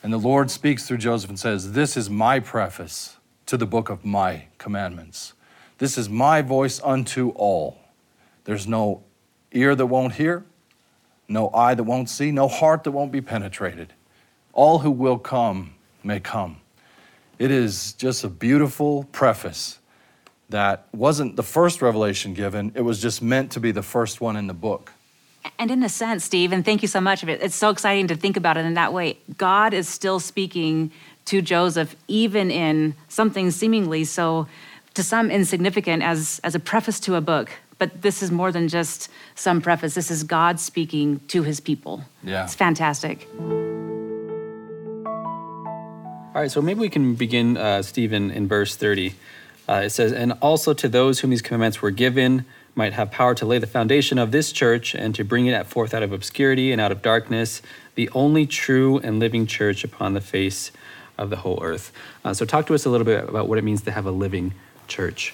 And 0.03 0.13
the 0.13 0.17
Lord 0.17 0.51
speaks 0.51 0.87
through 0.87 0.99
Joseph 0.99 1.29
and 1.29 1.39
says, 1.39 1.73
This 1.73 1.97
is 1.97 2.09
my 2.09 2.39
preface 2.39 3.17
to 3.47 3.57
the 3.57 3.65
book 3.65 3.89
of 3.89 4.05
my 4.05 4.45
commandments. 4.57 5.33
This 5.77 5.97
is 5.97 6.09
my 6.09 6.41
voice 6.41 6.81
unto 6.83 7.29
all. 7.29 7.77
There's 8.45 8.67
no 8.67 9.03
ear 9.51 9.75
that 9.75 9.85
won't 9.85 10.13
hear, 10.13 10.43
no 11.27 11.49
eye 11.53 11.75
that 11.75 11.83
won't 11.83 12.09
see, 12.09 12.31
no 12.31 12.47
heart 12.47 12.83
that 12.83 12.91
won't 12.91 13.11
be 13.11 13.21
penetrated. 13.21 13.93
All 14.53 14.79
who 14.79 14.91
will 14.91 15.19
come 15.19 15.75
may 16.03 16.19
come. 16.19 16.61
It 17.37 17.51
is 17.51 17.93
just 17.93 18.23
a 18.23 18.29
beautiful 18.29 19.03
preface 19.11 19.79
that 20.49 20.87
wasn't 20.93 21.35
the 21.35 21.43
first 21.43 21.81
revelation 21.81 22.33
given, 22.33 22.71
it 22.73 22.81
was 22.81 23.01
just 23.01 23.21
meant 23.21 23.51
to 23.51 23.59
be 23.59 23.71
the 23.71 23.83
first 23.83 24.21
one 24.21 24.37
in 24.37 24.47
the 24.47 24.53
book. 24.53 24.93
And 25.59 25.71
in 25.71 25.83
a 25.83 25.89
sense, 25.89 26.23
Steve, 26.23 26.51
and 26.51 26.63
thank 26.63 26.81
you 26.81 26.87
so 26.87 27.01
much. 27.01 27.23
It's 27.23 27.55
so 27.55 27.69
exciting 27.69 28.07
to 28.07 28.15
think 28.15 28.37
about 28.37 28.57
it 28.57 28.65
in 28.65 28.73
that 28.75 28.93
way. 28.93 29.17
God 29.37 29.73
is 29.73 29.87
still 29.87 30.19
speaking 30.19 30.91
to 31.25 31.41
Joseph, 31.41 31.95
even 32.07 32.49
in 32.49 32.95
something 33.09 33.51
seemingly 33.51 34.05
so, 34.05 34.47
to 34.97 35.03
some 35.03 35.29
insignificant 35.29 36.01
as 36.01 36.41
as 36.43 36.55
a 36.55 36.59
preface 36.59 36.99
to 36.99 37.13
a 37.15 37.21
book. 37.21 37.51
But 37.77 38.01
this 38.01 38.23
is 38.23 38.31
more 38.31 38.51
than 38.51 38.67
just 38.67 39.09
some 39.35 39.61
preface. 39.61 39.93
This 39.93 40.09
is 40.09 40.23
God 40.23 40.59
speaking 40.59 41.19
to 41.27 41.43
His 41.43 41.59
people. 41.59 42.01
Yeah. 42.23 42.43
it's 42.43 42.55
fantastic. 42.55 43.27
All 46.33 46.41
right, 46.41 46.51
so 46.51 46.61
maybe 46.61 46.79
we 46.79 46.89
can 46.89 47.13
begin, 47.13 47.57
uh, 47.57 47.83
Stephen, 47.83 48.31
in 48.31 48.47
verse 48.47 48.75
30. 48.75 49.13
Uh, 49.69 49.83
it 49.85 49.91
says, 49.91 50.11
And 50.11 50.33
also 50.41 50.73
to 50.73 50.87
those 50.87 51.19
whom 51.19 51.29
these 51.29 51.43
commandments 51.43 51.81
were 51.81 51.91
given, 51.91 52.45
might 52.73 52.93
have 52.93 53.11
power 53.11 53.35
to 53.35 53.45
lay 53.45 53.59
the 53.59 53.67
foundation 53.67 54.17
of 54.17 54.31
this 54.31 54.51
church 54.51 54.95
and 54.95 55.13
to 55.13 55.23
bring 55.23 55.45
it 55.45 55.67
forth 55.67 55.93
out 55.93 56.01
of 56.01 56.11
obscurity 56.11 56.71
and 56.71 56.81
out 56.81 56.91
of 56.91 57.03
darkness, 57.03 57.61
the 57.93 58.09
only 58.15 58.47
true 58.47 58.97
and 58.99 59.19
living 59.19 59.45
church 59.45 59.83
upon 59.83 60.13
the 60.15 60.21
face 60.21 60.71
of 61.17 61.29
the 61.29 61.37
whole 61.37 61.59
earth. 61.61 61.91
Uh, 62.25 62.33
so, 62.33 62.45
talk 62.45 62.65
to 62.65 62.73
us 62.73 62.85
a 62.85 62.89
little 62.89 63.05
bit 63.05 63.29
about 63.29 63.47
what 63.47 63.57
it 63.59 63.63
means 63.63 63.81
to 63.83 63.91
have 63.91 64.05
a 64.07 64.11
living 64.11 64.53
church. 64.87 65.33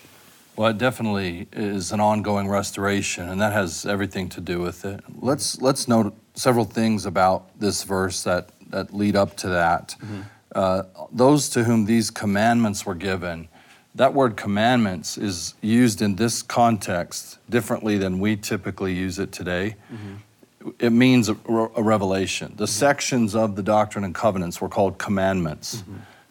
Well, 0.56 0.70
it 0.70 0.78
definitely 0.78 1.48
is 1.52 1.92
an 1.92 2.00
ongoing 2.00 2.48
restoration, 2.48 3.28
and 3.28 3.42
that 3.42 3.54
has 3.54 3.86
everything 3.86 4.30
to 4.30 4.42
do 4.42 4.60
with 4.60 4.86
it. 4.86 5.00
Let's 5.20 5.60
let's 5.60 5.88
note 5.88 6.16
several 6.36 6.66
things 6.66 7.06
about 7.06 7.60
this 7.60 7.84
verse 7.84 8.24
that 8.24 8.50
that 8.70 8.94
lead 8.94 9.16
up 9.16 9.36
to 9.38 9.50
that. 9.50 9.96
Mm-hmm. 10.00 10.22
Uh, 10.54 10.84
those 11.12 11.50
to 11.50 11.64
whom 11.64 11.86
these 11.86 12.12
commandments 12.12 12.86
were 12.86 12.94
given, 12.94 13.48
that 13.96 14.14
word 14.14 14.38
commandments 14.38 15.18
is 15.18 15.56
used 15.62 16.04
in 16.04 16.16
this 16.16 16.44
context 16.44 17.40
differently 17.50 17.98
than 17.98 18.20
we 18.20 18.36
typically 18.36 18.94
use 18.94 19.18
it 19.18 19.32
today. 19.32 19.76
Mm-hmm. 19.92 20.70
It 20.80 20.92
means 20.92 21.30
a, 21.30 21.36
a 21.76 21.82
revelation. 21.82 22.54
The 22.56 22.66
mm-hmm. 22.66 22.72
sections 22.72 23.34
of 23.34 23.56
the 23.56 23.64
Doctrine 23.64 24.04
and 24.04 24.14
Covenants 24.14 24.62
were 24.62 24.70
called 24.70 25.00
commandments 25.00 25.84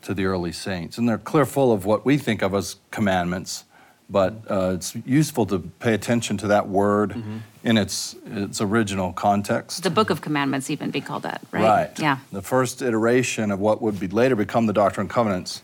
to 0.02 0.14
the 0.14 0.25
early 0.25 0.52
saints, 0.52 0.99
and 0.99 1.09
they're 1.09 1.18
clear 1.18 1.47
full 1.47 1.73
of 1.73 1.85
what 1.85 2.04
we 2.04 2.18
think 2.18 2.42
of 2.42 2.54
as 2.54 2.76
commandments 2.90 3.64
but 4.12 4.35
uh, 4.50 4.73
it's 4.75 4.94
useful 5.06 5.47
to 5.47 5.59
pay 5.59 5.94
attention 5.94 6.37
to 6.37 6.49
that 6.49 6.68
word 6.68 7.16
in 7.64 7.78
its 7.78 8.14
its 8.26 8.61
original 8.61 9.12
context. 9.12 9.82
The 9.82 9.90
Book 9.90 10.11
of 10.11 10.21
Commandments 10.21 10.68
even 10.68 10.90
be 10.90 11.00
called 11.00 11.23
that, 11.23 11.40
right? 11.50 11.99
Yeah. 11.99 12.18
The 12.30 12.42
first 12.42 12.82
iteration 12.82 13.50
of 13.50 13.59
what 13.59 13.80
would 13.80 13.99
be 13.99 14.09
later 14.09 14.37
become 14.37 14.66
the 14.66 14.75
Doctrine 14.75 15.04
and 15.04 15.11
Covenants, 15.11 15.62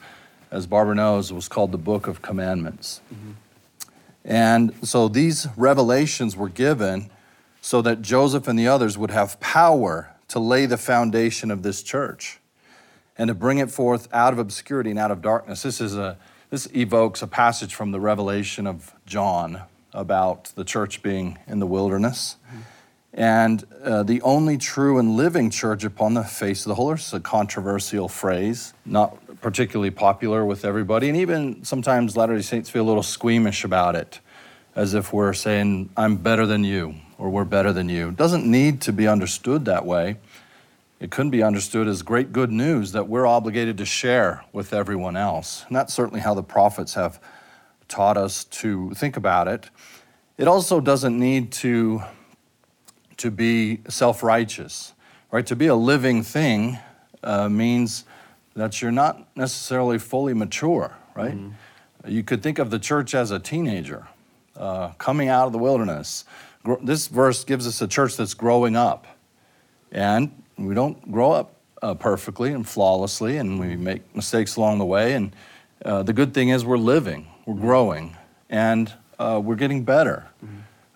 as 0.50 0.66
Barbara 0.66 0.94
knows, 0.94 1.30
was 1.30 1.46
called 1.46 1.72
the 1.72 1.78
Book 1.78 2.06
of 2.06 2.22
Commandments. 2.22 3.02
And 4.24 4.74
so 4.82 5.08
these 5.08 5.46
revelations 5.56 6.34
were 6.34 6.48
given 6.48 7.10
so 7.60 7.82
that 7.82 8.00
Joseph 8.00 8.48
and 8.48 8.58
the 8.58 8.68
others 8.68 8.96
would 8.96 9.10
have 9.10 9.38
power 9.40 10.14
to 10.28 10.38
lay 10.38 10.64
the 10.66 10.76
foundation 10.76 11.50
of 11.50 11.62
this 11.62 11.82
church 11.82 12.38
and 13.18 13.28
to 13.28 13.34
bring 13.34 13.58
it 13.58 13.70
forth 13.70 14.08
out 14.12 14.32
of 14.32 14.38
obscurity 14.38 14.90
and 14.90 14.98
out 14.98 15.10
of 15.10 15.20
darkness. 15.20 15.62
This 15.62 15.80
is 15.80 15.96
a 15.96 16.16
this 16.50 16.66
evokes 16.74 17.20
a 17.20 17.26
passage 17.26 17.74
from 17.74 17.90
the 17.90 18.00
Revelation 18.00 18.66
of 18.66 18.94
John 19.04 19.62
about 19.92 20.44
the 20.54 20.64
church 20.64 21.02
being 21.02 21.38
in 21.46 21.58
the 21.58 21.66
wilderness. 21.66 22.36
And 23.12 23.64
uh, 23.82 24.02
the 24.02 24.22
only 24.22 24.56
true 24.56 24.98
and 24.98 25.16
living 25.16 25.50
church 25.50 25.84
upon 25.84 26.14
the 26.14 26.22
face 26.22 26.64
of 26.64 26.68
the 26.70 26.74
whole 26.76 26.92
earth 26.92 27.00
is 27.00 27.12
a 27.12 27.20
controversial 27.20 28.08
phrase, 28.08 28.72
not 28.86 29.18
particularly 29.40 29.90
popular 29.90 30.44
with 30.44 30.64
everybody. 30.64 31.08
And 31.08 31.18
even 31.18 31.64
sometimes 31.64 32.16
Latter 32.16 32.36
day 32.36 32.42
Saints 32.42 32.70
feel 32.70 32.84
a 32.84 32.88
little 32.88 33.02
squeamish 33.02 33.64
about 33.64 33.94
it, 33.94 34.20
as 34.74 34.94
if 34.94 35.12
we're 35.12 35.32
saying, 35.32 35.90
I'm 35.96 36.16
better 36.16 36.46
than 36.46 36.64
you, 36.64 36.94
or 37.18 37.28
we're 37.28 37.44
better 37.44 37.72
than 37.72 37.88
you. 37.88 38.08
It 38.08 38.16
doesn't 38.16 38.46
need 38.46 38.80
to 38.82 38.92
be 38.92 39.08
understood 39.08 39.64
that 39.66 39.84
way. 39.84 40.16
It 41.00 41.10
couldn't 41.10 41.30
be 41.30 41.42
understood 41.42 41.86
as 41.86 42.02
great 42.02 42.32
good 42.32 42.50
news 42.50 42.92
that 42.92 43.08
we're 43.08 43.26
obligated 43.26 43.78
to 43.78 43.84
share 43.84 44.44
with 44.52 44.72
everyone 44.72 45.16
else. 45.16 45.64
And 45.68 45.76
that's 45.76 45.94
certainly 45.94 46.20
how 46.20 46.34
the 46.34 46.42
prophets 46.42 46.94
have 46.94 47.20
taught 47.86 48.16
us 48.16 48.44
to 48.44 48.90
think 48.94 49.16
about 49.16 49.46
it. 49.46 49.70
It 50.36 50.48
also 50.48 50.80
doesn't 50.80 51.18
need 51.18 51.52
to 51.52 52.02
to 53.18 53.30
be 53.32 53.80
self 53.88 54.22
righteous, 54.22 54.94
right? 55.30 55.46
To 55.46 55.56
be 55.56 55.66
a 55.66 55.74
living 55.74 56.22
thing 56.22 56.78
uh, 57.22 57.48
means 57.48 58.04
that 58.54 58.80
you're 58.80 58.92
not 58.92 59.26
necessarily 59.36 59.98
fully 59.98 60.34
mature, 60.34 60.96
right? 61.14 61.34
Mm-hmm. 61.34 62.10
You 62.10 62.22
could 62.22 62.42
think 62.42 62.58
of 62.58 62.70
the 62.70 62.78
church 62.78 63.14
as 63.14 63.30
a 63.30 63.38
teenager 63.38 64.06
uh, 64.56 64.90
coming 64.98 65.28
out 65.28 65.46
of 65.46 65.52
the 65.52 65.58
wilderness. 65.58 66.24
This 66.82 67.08
verse 67.08 67.44
gives 67.44 67.66
us 67.66 67.80
a 67.82 67.88
church 67.88 68.16
that's 68.16 68.34
growing 68.34 68.76
up. 68.76 69.06
And 69.90 70.42
we 70.58 70.74
don't 70.74 71.10
grow 71.10 71.32
up 71.32 71.54
uh, 71.82 71.94
perfectly 71.94 72.52
and 72.52 72.68
flawlessly, 72.68 73.36
and 73.36 73.60
we 73.60 73.76
make 73.76 74.14
mistakes 74.14 74.56
along 74.56 74.78
the 74.78 74.84
way. 74.84 75.14
And 75.14 75.34
uh, 75.84 76.02
the 76.02 76.12
good 76.12 76.34
thing 76.34 76.48
is 76.48 76.64
we're 76.64 76.76
living, 76.76 77.28
we're 77.46 77.54
growing, 77.54 78.16
and 78.50 78.92
uh, 79.18 79.40
we're 79.42 79.56
getting 79.56 79.84
better. 79.84 80.26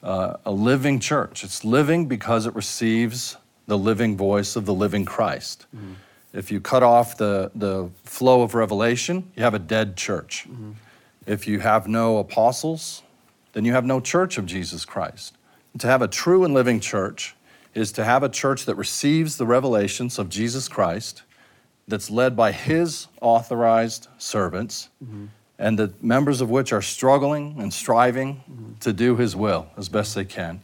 Uh, 0.02 0.36
a 0.44 0.50
living 0.50 0.98
church. 0.98 1.44
It's 1.44 1.64
living 1.64 2.06
because 2.06 2.46
it 2.46 2.54
receives 2.56 3.36
the 3.68 3.78
living 3.78 4.16
voice 4.16 4.56
of 4.56 4.66
the 4.66 4.74
living 4.74 5.04
Christ. 5.04 5.66
Mm-hmm. 5.74 5.92
If 6.32 6.50
you 6.50 6.60
cut 6.60 6.82
off 6.82 7.16
the, 7.16 7.52
the 7.54 7.88
flow 8.02 8.42
of 8.42 8.54
revelation, 8.54 9.30
you 9.36 9.44
have 9.44 9.54
a 9.54 9.60
dead 9.60 9.96
church. 9.96 10.46
Mm-hmm. 10.48 10.72
If 11.26 11.46
you 11.46 11.60
have 11.60 11.86
no 11.86 12.18
apostles, 12.18 13.02
then 13.52 13.64
you 13.64 13.72
have 13.72 13.84
no 13.84 14.00
church 14.00 14.38
of 14.38 14.46
Jesus 14.46 14.84
Christ. 14.84 15.36
And 15.72 15.80
to 15.82 15.86
have 15.86 16.02
a 16.02 16.08
true 16.08 16.44
and 16.44 16.52
living 16.52 16.80
church 16.80 17.36
is 17.74 17.92
to 17.92 18.04
have 18.04 18.22
a 18.22 18.28
church 18.28 18.64
that 18.66 18.74
receives 18.74 19.36
the 19.36 19.46
revelations 19.46 20.18
of 20.18 20.28
Jesus 20.28 20.68
Christ, 20.68 21.22
that's 21.88 22.10
led 22.10 22.36
by 22.36 22.52
his 22.52 23.08
authorized 23.20 24.08
servants, 24.18 24.88
mm-hmm. 25.02 25.26
and 25.58 25.78
the 25.78 25.92
members 26.00 26.40
of 26.40 26.48
which 26.48 26.72
are 26.72 26.82
struggling 26.82 27.56
and 27.60 27.72
striving 27.72 28.36
mm-hmm. 28.36 28.74
to 28.80 28.92
do 28.92 29.16
his 29.16 29.34
will 29.34 29.66
as 29.76 29.88
best 29.88 30.14
they 30.14 30.24
can, 30.24 30.60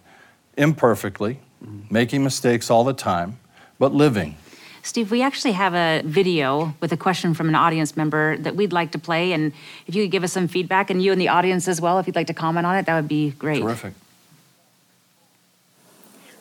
imperfectly, 0.57 1.41
mm-hmm. 1.65 1.93
making 1.93 2.23
mistakes 2.23 2.71
all 2.71 2.85
the 2.85 2.93
time, 2.93 3.39
but 3.79 3.93
living. 3.93 4.37
Steve, 4.83 5.11
we 5.11 5.23
actually 5.23 5.53
have 5.53 5.75
a 5.75 6.03
video 6.07 6.75
with 6.81 6.93
a 6.93 6.97
question 6.97 7.35
from 7.35 7.49
an 7.49 7.55
audience 7.55 7.97
member 7.97 8.39
that 8.39 8.57
we'd 8.57 8.73
like 8.73 8.93
to 8.93 8.99
play. 8.99 9.33
And 9.33 9.53
if 9.87 9.95
you 9.95 10.05
could 10.05 10.13
give 10.13 10.25
us 10.25 10.33
some 10.33 10.49
feedback, 10.49 10.89
and 10.89 11.03
you 11.03 11.13
and 11.13 11.21
the 11.21 11.29
audience 11.29 11.69
as 11.69 11.81
well, 11.81 11.99
if 11.99 12.07
you'd 12.07 12.17
like 12.17 12.29
to 12.29 12.35
comment 12.35 12.65
on 12.65 12.77
it, 12.77 12.87
that 12.87 12.95
would 12.95 13.09
be 13.09 13.31
great. 13.33 13.61
Terrific. 13.61 13.93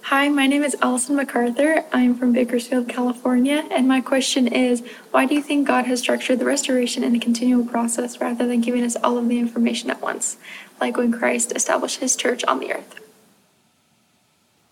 Hi, 0.10 0.30
my 0.30 0.48
name 0.48 0.64
is 0.64 0.74
Allison 0.82 1.18
MacArthur. 1.18 1.84
I'm 1.92 2.16
from 2.16 2.32
Bakersfield, 2.32 2.88
California, 2.88 3.68
and 3.70 3.90
my 3.90 4.00
question 4.00 4.48
is 4.48 4.82
why 5.12 5.26
do 5.26 5.36
you 5.36 5.42
think 5.42 5.68
God 5.68 5.86
has 5.88 6.00
structured 6.00 6.40
the 6.40 6.46
restoration 6.46 7.04
in 7.04 7.14
a 7.14 7.20
continual 7.20 7.66
process 7.66 8.22
rather 8.22 8.48
than 8.48 8.62
giving 8.62 8.86
us 8.86 8.96
all 9.04 9.18
of 9.18 9.28
the 9.28 9.38
information 9.38 9.90
at 9.90 10.02
once, 10.02 10.38
like 10.80 10.96
when 10.96 11.12
Christ 11.12 11.52
established 11.54 12.00
his 12.00 12.16
church 12.16 12.46
on 12.46 12.62
the 12.62 12.72
earth? 12.72 13.02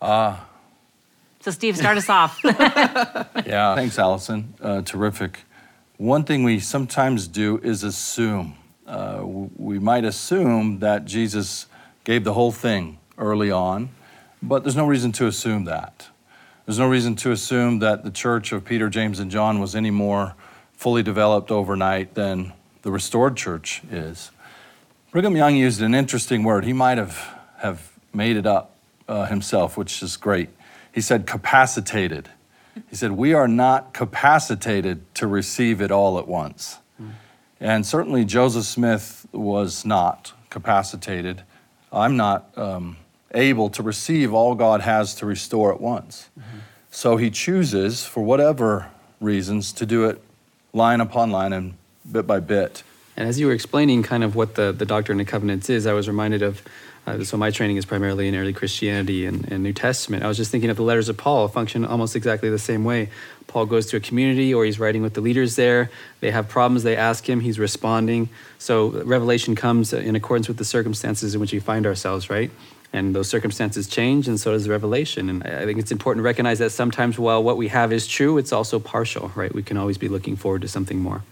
Ah. 0.00 0.40
Uh, 0.40 0.44
so, 1.40 1.50
Steve, 1.50 1.76
start 1.76 1.98
us 1.98 2.08
off. 2.08 2.40
yeah, 2.44 3.74
thanks, 3.74 3.98
Allison. 3.98 4.54
Uh, 4.58 4.80
terrific. 4.80 5.40
One 5.98 6.24
thing 6.24 6.44
we 6.44 6.60
sometimes 6.60 7.28
do 7.28 7.58
is 7.58 7.82
assume. 7.84 8.56
Uh, 8.86 9.20
we 9.22 9.78
might 9.78 10.06
assume 10.06 10.78
that 10.78 11.04
Jesus 11.04 11.66
gave 12.04 12.24
the 12.24 12.32
whole 12.32 12.52
thing 12.52 12.98
early 13.18 13.50
on 13.50 13.90
but 14.46 14.62
there's 14.62 14.76
no 14.76 14.86
reason 14.86 15.12
to 15.12 15.26
assume 15.26 15.64
that. 15.64 16.08
There's 16.64 16.78
no 16.78 16.88
reason 16.88 17.16
to 17.16 17.32
assume 17.32 17.80
that 17.80 18.04
the 18.04 18.10
church 18.10 18.52
of 18.52 18.64
Peter, 18.64 18.88
James, 18.88 19.18
and 19.20 19.30
John 19.30 19.60
was 19.60 19.74
any 19.74 19.90
more 19.90 20.34
fully 20.72 21.02
developed 21.02 21.50
overnight 21.50 22.14
than 22.14 22.52
the 22.82 22.90
restored 22.90 23.36
church 23.36 23.82
is. 23.90 24.30
Brigham 25.10 25.36
Young 25.36 25.56
used 25.56 25.80
an 25.82 25.94
interesting 25.94 26.42
word. 26.44 26.64
He 26.64 26.72
might 26.72 26.98
have, 26.98 27.18
have 27.58 27.92
made 28.12 28.36
it 28.36 28.46
up 28.46 28.76
uh, 29.08 29.26
himself, 29.26 29.76
which 29.76 30.02
is 30.02 30.16
great. 30.16 30.50
He 30.92 31.00
said 31.00 31.26
capacitated. 31.26 32.28
He 32.90 32.96
said, 32.96 33.12
We 33.12 33.32
are 33.32 33.48
not 33.48 33.94
capacitated 33.94 35.02
to 35.14 35.26
receive 35.26 35.80
it 35.80 35.90
all 35.90 36.18
at 36.18 36.28
once. 36.28 36.78
Mm. 37.00 37.12
And 37.60 37.86
certainly 37.86 38.24
Joseph 38.24 38.64
Smith 38.64 39.26
was 39.32 39.84
not 39.84 40.32
capacitated. 40.50 41.42
I'm 41.92 42.16
not 42.16 42.56
um, 42.58 42.96
able 43.36 43.70
to 43.70 43.82
receive 43.82 44.34
all 44.34 44.54
God 44.54 44.80
has 44.80 45.14
to 45.16 45.26
restore 45.26 45.72
at 45.72 45.80
once. 45.80 46.28
Mm-hmm. 46.38 46.58
So 46.90 47.16
he 47.16 47.30
chooses, 47.30 48.04
for 48.04 48.24
whatever 48.24 48.88
reasons, 49.20 49.72
to 49.74 49.86
do 49.86 50.04
it 50.04 50.20
line 50.72 51.00
upon 51.00 51.30
line 51.30 51.52
and 51.52 51.74
bit 52.10 52.26
by 52.26 52.40
bit. 52.40 52.82
And 53.16 53.28
as 53.28 53.38
you 53.38 53.46
were 53.46 53.52
explaining 53.52 54.02
kind 54.02 54.24
of 54.24 54.34
what 54.34 54.56
the, 54.56 54.72
the 54.72 54.84
Doctrine 54.84 55.20
and 55.20 55.28
Covenants 55.28 55.70
is, 55.70 55.86
I 55.86 55.92
was 55.92 56.08
reminded 56.08 56.42
of 56.42 56.62
uh, 57.06 57.22
so 57.22 57.36
my 57.36 57.50
training 57.50 57.76
is 57.76 57.84
primarily 57.84 58.26
in 58.26 58.34
early 58.34 58.52
Christianity 58.52 59.26
and, 59.26 59.50
and, 59.52 59.62
New 59.62 59.72
Testament. 59.72 60.24
I 60.24 60.26
was 60.26 60.36
just 60.36 60.50
thinking 60.50 60.70
of 60.70 60.76
the 60.76 60.82
letters 60.82 61.08
of 61.08 61.16
Paul 61.16 61.46
function 61.46 61.84
almost 61.84 62.16
exactly 62.16 62.50
the 62.50 62.58
same 62.58 62.82
way. 62.82 63.10
Paul 63.46 63.66
goes 63.66 63.86
to 63.86 63.96
a 63.96 64.00
community 64.00 64.52
or 64.52 64.64
he's 64.64 64.80
writing 64.80 65.02
with 65.02 65.14
the 65.14 65.20
leaders 65.20 65.54
there. 65.54 65.88
They 66.18 66.32
have 66.32 66.48
problems, 66.48 66.82
they 66.82 66.96
ask 66.96 67.28
him, 67.28 67.40
he's 67.40 67.60
responding. 67.60 68.28
So 68.58 68.88
revelation 68.88 69.54
comes 69.54 69.92
in 69.92 70.16
accordance 70.16 70.48
with 70.48 70.56
the 70.56 70.64
circumstances 70.64 71.32
in 71.34 71.40
which 71.40 71.52
we 71.52 71.60
find 71.60 71.86
ourselves, 71.86 72.28
right? 72.28 72.50
And 72.96 73.14
those 73.14 73.28
circumstances 73.28 73.86
change 73.86 74.26
and 74.26 74.40
so 74.40 74.52
does 74.52 74.64
the 74.64 74.70
revelation 74.70 75.28
and 75.28 75.44
i 75.44 75.64
think 75.64 75.78
it's 75.78 75.92
important 75.92 76.20
to 76.20 76.24
recognize 76.24 76.58
that 76.58 76.70
sometimes 76.70 77.18
while 77.18 77.42
what 77.42 77.56
we 77.56 77.68
have 77.68 77.92
is 77.92 78.06
true 78.06 78.38
it's 78.38 78.52
also 78.52 78.78
partial 78.78 79.30
right 79.34 79.54
we 79.54 79.62
can 79.62 79.76
always 79.76 79.98
be 79.98 80.08
looking 80.08 80.34
forward 80.34 80.62
to 80.62 80.68
something 80.68 80.98
more 80.98 81.22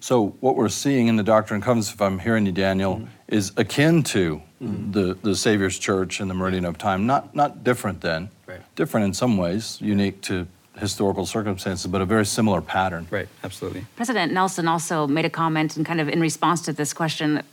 so 0.00 0.28
what 0.40 0.54
we're 0.54 0.68
seeing 0.68 1.08
in 1.08 1.16
the 1.16 1.22
doctrine 1.22 1.56
and 1.56 1.64
covenants 1.64 1.92
if 1.92 2.00
i'm 2.00 2.18
hearing 2.18 2.44
you 2.46 2.52
daniel 2.52 2.96
mm-hmm. 2.96 3.06
is 3.28 3.52
akin 3.56 4.02
to 4.02 4.40
mm-hmm. 4.62 4.92
the, 4.92 5.14
the 5.22 5.34
savior's 5.34 5.78
church 5.78 6.20
and 6.20 6.30
the 6.30 6.34
meridian 6.34 6.64
of 6.64 6.76
time 6.78 7.06
not 7.06 7.34
not 7.34 7.64
different 7.64 8.00
then 8.02 8.28
right. 8.46 8.60
different 8.76 9.06
in 9.06 9.14
some 9.14 9.36
ways 9.36 9.78
unique 9.80 10.20
to 10.20 10.46
historical 10.76 11.24
circumstances, 11.24 11.86
but 11.86 12.00
a 12.00 12.04
very 12.04 12.26
similar 12.26 12.60
pattern. 12.60 13.06
Right, 13.08 13.28
absolutely. 13.44 13.86
President 13.94 14.32
Nelson 14.32 14.66
also 14.66 15.06
made 15.06 15.24
a 15.24 15.30
comment 15.30 15.76
and 15.76 15.86
kind 15.86 16.00
of 16.00 16.08
in 16.08 16.20
response 16.20 16.62
to 16.62 16.72
this 16.72 16.92
question. 16.92 17.44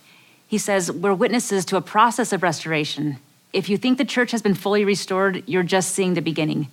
He 0.47 0.57
says, 0.57 0.91
We're 0.91 1.13
witnesses 1.13 1.63
to 1.65 1.77
a 1.77 1.81
process 1.81 2.33
of 2.33 2.41
restoration 2.41 3.19
if 3.53 3.69
you 3.69 3.77
think 3.77 3.97
the 3.97 4.05
church 4.05 4.31
has 4.31 4.41
been 4.41 4.53
fully 4.53 4.85
restored, 4.85 5.43
you're 5.47 5.63
just 5.63 5.91
seeing 5.91 6.13
the 6.13 6.21
beginning. 6.21 6.67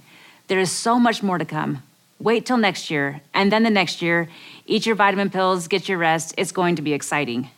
There 0.49 0.58
is 0.58 0.70
so 0.70 0.99
much 0.99 1.23
more 1.23 1.38
to 1.38 1.44
come. 1.44 1.82
Wait 2.20 2.47
till 2.47 2.56
next 2.56 2.90
year, 2.90 3.20
and 3.32 3.52
then 3.52 3.62
the 3.62 3.70
next 3.70 4.02
year. 4.02 4.28
Eat 4.66 4.87
your 4.87 4.97
vitamin 4.97 5.30
pills, 5.30 5.68
get 5.68 5.88
your 5.88 5.99
rest. 5.99 6.35
It's 6.37 6.52
going 6.52 6.76
to 6.76 6.82
be 6.82 6.92
exciting. 6.92 7.50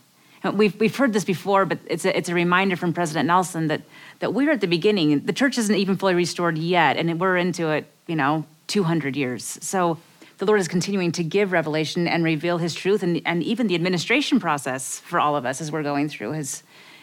We've, 0.53 0.79
we've 0.81 0.97
heard 0.97 1.13
this 1.13 1.25
before, 1.25 1.67
but 1.67 1.79
it's 1.87 2.05
a, 2.05 2.17
it's 2.17 2.29
a 2.29 2.35
reminder 2.35 2.77
from 2.77 2.93
President 2.93 3.27
Nelson 3.27 3.69
that, 3.69 3.83
that 4.21 4.33
we're 4.33 4.51
at 4.51 4.61
the 4.61 4.67
beginning. 4.67 5.21
The 5.27 5.33
church 5.33 5.59
isn't 5.59 5.75
even 5.75 5.97
fully 5.97 6.15
restored 6.15 6.57
yet, 6.57 6.97
and 6.97 7.21
we're 7.21 7.37
into 7.37 7.69
it, 7.69 7.87
you 8.07 8.17
know, 8.17 8.45
200 8.69 9.17
years. 9.17 9.59
So 9.61 9.99
the 10.39 10.47
Lord 10.47 10.61
is 10.61 10.69
continuing 10.69 11.13
to 11.13 11.25
give 11.25 11.53
revelation 11.53 12.09
and 12.09 12.25
reveal 12.25 12.57
his 12.57 12.75
truth, 12.75 13.03
and, 13.03 13.21
and 13.27 13.43
even 13.43 13.67
the 13.67 13.75
administration 13.75 14.41
process 14.41 14.99
for 15.01 15.21
all 15.21 15.37
of 15.37 15.45
us 15.45 15.61
as 15.61 15.71
we're 15.71 15.83
going 15.83 16.09
through 16.09 16.33
his, 16.33 16.63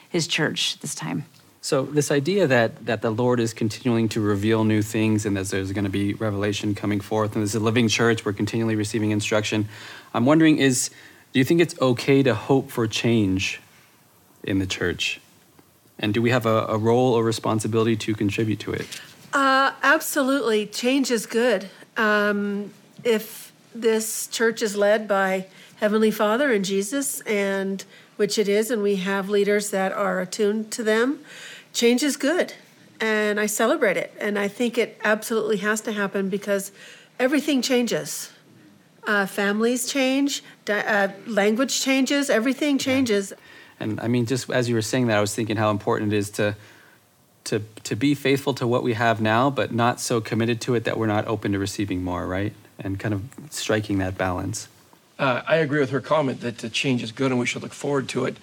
his 0.09 0.25
church 0.25 0.79
this 0.79 0.95
time. 0.95 1.25
So 1.67 1.83
this 1.83 2.11
idea 2.11 2.47
that 2.47 2.85
that 2.85 3.01
the 3.01 3.09
Lord 3.09 3.41
is 3.41 3.53
continuing 3.53 4.07
to 4.15 4.21
reveal 4.21 4.63
new 4.63 4.81
things 4.81 5.25
and 5.25 5.35
that 5.35 5.47
there's 5.47 5.73
going 5.73 5.83
to 5.83 5.89
be 5.89 6.13
revelation 6.13 6.73
coming 6.73 7.01
forth 7.01 7.35
and 7.35 7.43
this 7.43 7.49
is 7.49 7.55
a 7.55 7.59
living 7.59 7.89
church, 7.89 8.23
we're 8.23 8.31
continually 8.31 8.77
receiving 8.77 9.11
instruction. 9.11 9.67
I'm 10.13 10.25
wondering 10.25 10.59
is 10.59 10.91
do 11.33 11.39
you 11.39 11.43
think 11.43 11.59
it's 11.59 11.77
okay 11.81 12.23
to 12.23 12.33
hope 12.33 12.71
for 12.71 12.87
change 12.87 13.59
in 14.43 14.59
the 14.59 14.65
church? 14.65 15.19
And 15.99 16.13
do 16.13 16.21
we 16.21 16.29
have 16.29 16.45
a, 16.45 16.67
a 16.67 16.77
role 16.77 17.13
or 17.13 17.25
responsibility 17.25 17.97
to 17.97 18.15
contribute 18.15 18.61
to 18.61 18.71
it? 18.71 19.01
Uh, 19.33 19.73
absolutely. 19.83 20.67
Change 20.67 21.11
is 21.11 21.25
good. 21.25 21.69
Um, 21.97 22.71
if 23.03 23.51
this 23.75 24.27
church 24.27 24.61
is 24.61 24.77
led 24.77 25.05
by 25.05 25.47
Heavenly 25.81 26.11
Father 26.11 26.53
and 26.53 26.63
Jesus, 26.63 27.19
and 27.21 27.83
which 28.15 28.39
it 28.39 28.47
is, 28.47 28.71
and 28.71 28.81
we 28.81 28.95
have 28.95 29.29
leaders 29.29 29.69
that 29.71 29.91
are 29.91 30.21
attuned 30.21 30.71
to 30.71 30.81
them, 30.81 31.19
change 31.77 32.01
is 32.03 32.17
good 32.17 32.53
and 32.99 33.39
I 33.39 33.45
celebrate 33.45 33.97
it. 33.97 34.13
And 34.19 34.37
I 34.37 34.47
think 34.47 34.77
it 34.77 34.99
absolutely 35.03 35.57
has 35.57 35.81
to 35.81 35.91
happen 35.91 36.29
because 36.29 36.71
everything 37.19 37.61
changes. 37.61 38.31
Uh, 39.05 39.25
families 39.25 39.87
change, 39.87 40.43
uh, 40.69 41.09
language 41.25 41.81
changes, 41.81 42.29
everything 42.29 42.77
changes. 42.77 43.31
And 43.79 43.99
I 44.01 44.07
mean, 44.07 44.25
just 44.25 44.49
as 44.49 44.67
you 44.67 44.75
were 44.75 44.81
saying 44.81 45.07
that, 45.07 45.17
I 45.17 45.21
was 45.21 45.33
thinking 45.33 45.55
how 45.55 45.69
important 45.69 46.13
it 46.13 46.17
is 46.17 46.29
to 46.31 46.55
to 47.45 47.61
to 47.83 47.95
be 47.95 48.13
faithful 48.15 48.53
to 48.55 48.67
what 48.67 48.83
we 48.83 48.93
have 48.93 49.21
now, 49.21 49.49
but 49.49 49.71
not 49.71 50.01
so 50.01 50.19
committed 50.19 50.59
to 50.61 50.75
it 50.75 50.83
that 50.83 50.97
we're 50.97 51.07
not 51.07 51.25
open 51.27 51.53
to 51.53 51.59
receiving 51.59 52.03
more, 52.03 52.27
right? 52.27 52.53
And 52.79 52.99
kind 52.99 53.13
of 53.13 53.21
striking 53.49 53.99
that 53.99 54.17
balance. 54.17 54.67
Uh, 55.17 55.41
I 55.47 55.55
agree 55.57 55.79
with 55.79 55.91
her 55.91 56.01
comment 56.01 56.41
that 56.41 56.57
the 56.57 56.69
change 56.69 57.01
is 57.01 57.11
good 57.11 57.31
and 57.31 57.39
we 57.39 57.45
should 57.45 57.63
look 57.63 57.73
forward 57.73 58.09
to 58.09 58.25
it, 58.25 58.37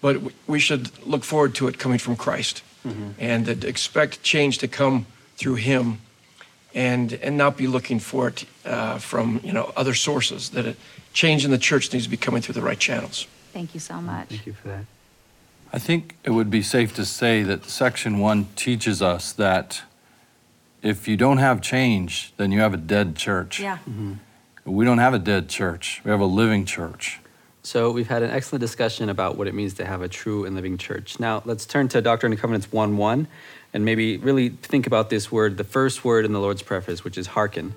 but 0.00 0.20
we 0.46 0.60
should 0.60 1.04
look 1.06 1.24
forward 1.24 1.54
to 1.56 1.68
it 1.68 1.78
coming 1.78 1.98
from 1.98 2.16
Christ 2.16 2.62
mm-hmm. 2.86 3.10
and 3.18 3.46
that 3.46 3.64
expect 3.64 4.22
change 4.22 4.58
to 4.58 4.68
come 4.68 5.06
through 5.36 5.56
Him, 5.56 5.98
and 6.74 7.12
and 7.14 7.36
not 7.36 7.56
be 7.56 7.66
looking 7.66 8.00
for 8.00 8.28
it 8.28 8.44
uh, 8.64 8.98
from 8.98 9.40
you 9.42 9.52
know 9.52 9.72
other 9.76 9.94
sources. 9.94 10.50
That 10.50 10.66
a 10.66 10.76
change 11.12 11.44
in 11.44 11.50
the 11.50 11.58
church 11.58 11.92
needs 11.92 12.04
to 12.04 12.10
be 12.10 12.16
coming 12.16 12.42
through 12.42 12.54
the 12.54 12.62
right 12.62 12.78
channels. 12.78 13.26
Thank 13.52 13.74
you 13.74 13.80
so 13.80 14.00
much. 14.00 14.28
Thank 14.28 14.46
you 14.46 14.54
for 14.54 14.68
that. 14.68 14.84
I 15.72 15.78
think 15.78 16.16
it 16.24 16.30
would 16.30 16.50
be 16.50 16.62
safe 16.62 16.94
to 16.94 17.04
say 17.04 17.42
that 17.44 17.64
section 17.64 18.18
one 18.18 18.48
teaches 18.56 19.00
us 19.00 19.32
that 19.32 19.82
if 20.82 21.08
you 21.08 21.16
don't 21.16 21.38
have 21.38 21.62
change, 21.62 22.34
then 22.36 22.52
you 22.52 22.60
have 22.60 22.74
a 22.74 22.78
dead 22.78 23.16
church. 23.16 23.60
Yeah. 23.60 23.78
We 24.64 24.84
don't 24.84 24.98
have 24.98 25.14
a 25.14 25.18
dead 25.18 25.48
church. 25.48 26.02
We 26.04 26.10
have 26.10 26.20
a 26.20 26.26
living 26.26 26.66
church. 26.66 27.20
So 27.64 27.92
we've 27.92 28.08
had 28.08 28.24
an 28.24 28.30
excellent 28.30 28.60
discussion 28.60 29.08
about 29.08 29.36
what 29.36 29.46
it 29.46 29.54
means 29.54 29.74
to 29.74 29.84
have 29.84 30.02
a 30.02 30.08
true 30.08 30.44
and 30.44 30.56
living 30.56 30.76
church. 30.76 31.20
Now 31.20 31.42
let's 31.44 31.64
turn 31.64 31.86
to 31.88 32.02
Doctrine 32.02 32.32
and 32.32 32.40
Covenants 32.40 32.72
1 32.72 32.96
1 32.96 33.28
and 33.72 33.84
maybe 33.84 34.16
really 34.16 34.48
think 34.48 34.88
about 34.88 35.10
this 35.10 35.30
word, 35.30 35.56
the 35.56 35.64
first 35.64 36.04
word 36.04 36.24
in 36.24 36.32
the 36.32 36.40
Lord's 36.40 36.62
preface, 36.62 37.04
which 37.04 37.16
is 37.16 37.28
hearken. 37.28 37.72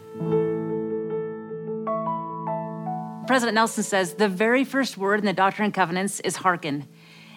President 3.27 3.53
Nelson 3.53 3.83
says 3.83 4.15
the 4.15 4.27
very 4.27 4.63
first 4.63 4.97
word 4.97 5.19
in 5.19 5.25
the 5.25 5.33
Doctrine 5.33 5.65
and 5.65 5.73
Covenants 5.73 6.19
is 6.21 6.37
hearken. 6.37 6.87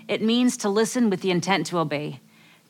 It 0.07 0.23
means 0.23 0.57
to 0.59 0.71
listen 0.71 1.11
with 1.11 1.21
the 1.21 1.31
intent 1.31 1.67
to 1.67 1.79
obey. 1.79 2.21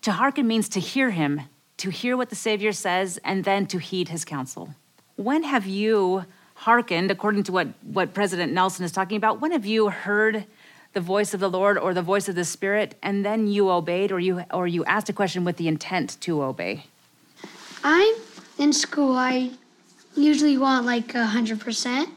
To 0.02 0.12
hearken 0.12 0.48
means 0.48 0.68
to 0.70 0.80
hear 0.80 1.10
him, 1.10 1.42
to 1.76 1.90
hear 1.90 2.16
what 2.16 2.30
the 2.30 2.36
Savior 2.36 2.72
says, 2.72 3.18
and 3.24 3.44
then 3.44 3.66
to 3.66 3.78
heed 3.78 4.08
his 4.08 4.24
counsel. 4.24 4.74
When 5.14 5.44
have 5.44 5.66
you 5.66 6.24
hearkened, 6.58 7.08
according 7.10 7.44
to 7.44 7.52
what, 7.52 7.68
what 7.84 8.12
President 8.12 8.52
Nelson 8.52 8.84
is 8.84 8.90
talking 8.90 9.16
about, 9.16 9.40
when 9.40 9.52
have 9.52 9.64
you 9.64 9.90
heard 9.90 10.44
the 10.92 11.00
voice 11.00 11.32
of 11.32 11.38
the 11.38 11.48
Lord 11.48 11.78
or 11.78 11.94
the 11.94 12.02
voice 12.02 12.28
of 12.28 12.34
the 12.34 12.44
Spirit, 12.44 12.96
and 13.00 13.24
then 13.24 13.46
you 13.46 13.70
obeyed 13.70 14.10
or 14.10 14.18
you 14.18 14.44
or 14.52 14.66
you 14.66 14.84
asked 14.84 15.08
a 15.08 15.12
question 15.12 15.44
with 15.44 15.56
the 15.56 15.68
intent 15.68 16.20
to 16.22 16.42
obey? 16.42 16.84
I'm 17.84 18.12
in 18.58 18.72
school. 18.72 19.16
I 19.16 19.52
usually 20.16 20.58
want 20.58 20.84
like 20.84 21.14
a 21.14 21.26
hundred 21.26 21.60
percent. 21.60 22.08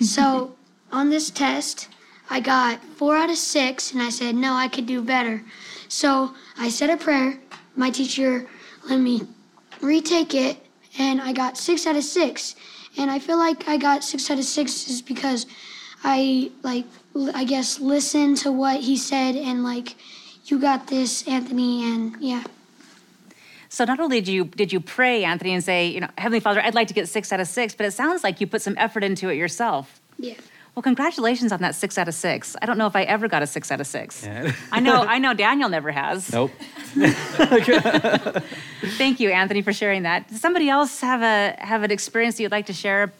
So 0.00 0.54
on 0.92 1.10
this 1.10 1.28
test, 1.28 1.88
I 2.30 2.40
got 2.40 2.82
four 2.96 3.14
out 3.14 3.28
of 3.28 3.36
six, 3.36 3.92
and 3.92 4.00
I 4.00 4.08
said 4.08 4.34
no, 4.34 4.54
I 4.54 4.68
could 4.68 4.86
do 4.86 5.02
better. 5.02 5.42
So 5.88 6.32
I 6.56 6.70
said 6.70 6.88
a 6.88 6.96
prayer. 6.96 7.38
My 7.76 7.90
teacher 7.90 8.48
let 8.88 9.00
me 9.00 9.20
retake 9.82 10.34
it, 10.34 10.56
and 10.98 11.20
I 11.20 11.34
got 11.34 11.58
six 11.58 11.86
out 11.86 11.96
of 11.96 12.04
six. 12.04 12.56
And 12.98 13.10
I 13.10 13.18
feel 13.18 13.38
like 13.38 13.68
I 13.68 13.76
got 13.76 14.04
six 14.04 14.30
out 14.30 14.38
of 14.38 14.44
six 14.44 14.88
is 14.88 15.02
because 15.02 15.46
I 16.04 16.50
like 16.62 16.84
l- 17.14 17.34
I 17.34 17.44
guess 17.44 17.80
listened 17.80 18.36
to 18.38 18.52
what 18.52 18.80
he 18.80 18.96
said 18.96 19.36
and 19.36 19.64
like 19.64 19.96
you 20.46 20.58
got 20.58 20.88
this, 20.88 21.26
Anthony, 21.28 21.84
and 21.84 22.16
yeah. 22.20 22.44
So 23.68 23.84
not 23.84 24.00
only 24.00 24.20
did 24.20 24.28
you 24.28 24.44
did 24.44 24.72
you 24.72 24.80
pray, 24.80 25.24
Anthony, 25.24 25.54
and 25.54 25.64
say, 25.64 25.88
you 25.88 26.00
know, 26.00 26.08
Heavenly 26.18 26.40
Father, 26.40 26.60
I'd 26.60 26.74
like 26.74 26.88
to 26.88 26.94
get 26.94 27.08
six 27.08 27.32
out 27.32 27.40
of 27.40 27.48
six, 27.48 27.74
but 27.74 27.86
it 27.86 27.92
sounds 27.92 28.22
like 28.22 28.40
you 28.40 28.46
put 28.46 28.60
some 28.60 28.74
effort 28.76 29.02
into 29.04 29.28
it 29.30 29.36
yourself. 29.36 30.00
Yeah. 30.18 30.34
Well, 30.74 30.82
congratulations 30.82 31.52
on 31.52 31.60
that 31.60 31.74
six 31.74 31.98
out 31.98 32.08
of 32.08 32.14
six. 32.14 32.56
I 32.62 32.66
don't 32.66 32.78
know 32.78 32.86
if 32.86 32.96
I 32.96 33.02
ever 33.02 33.28
got 33.28 33.42
a 33.42 33.46
six 33.46 33.70
out 33.70 33.80
of 33.80 33.86
six. 33.86 34.24
Yeah. 34.24 34.52
I 34.70 34.80
know, 34.80 35.02
I 35.08 35.18
know 35.18 35.34
Daniel 35.34 35.68
never 35.68 35.90
has. 35.90 36.32
Nope. 36.32 36.50
Thank 38.96 39.20
you, 39.20 39.30
Anthony, 39.30 39.60
for 39.60 39.74
sharing 39.74 40.04
that. 40.04 40.28
Does 40.28 40.40
somebody 40.40 40.70
else 40.70 41.00
have 41.00 41.20
a 41.22 41.56
have 41.62 41.82
an 41.82 41.90
experience 41.90 42.36
that 42.36 42.42
you'd 42.42 42.52
like 42.52 42.66
to 42.66 42.72
share? 42.72 43.12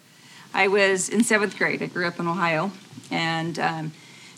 I 0.54 0.68
was 0.68 1.08
in 1.10 1.24
seventh 1.24 1.58
grade. 1.58 1.82
I 1.82 1.86
grew 1.86 2.06
up 2.06 2.18
in 2.18 2.26
Ohio, 2.26 2.72
and 3.10 3.58
um, 3.58 3.92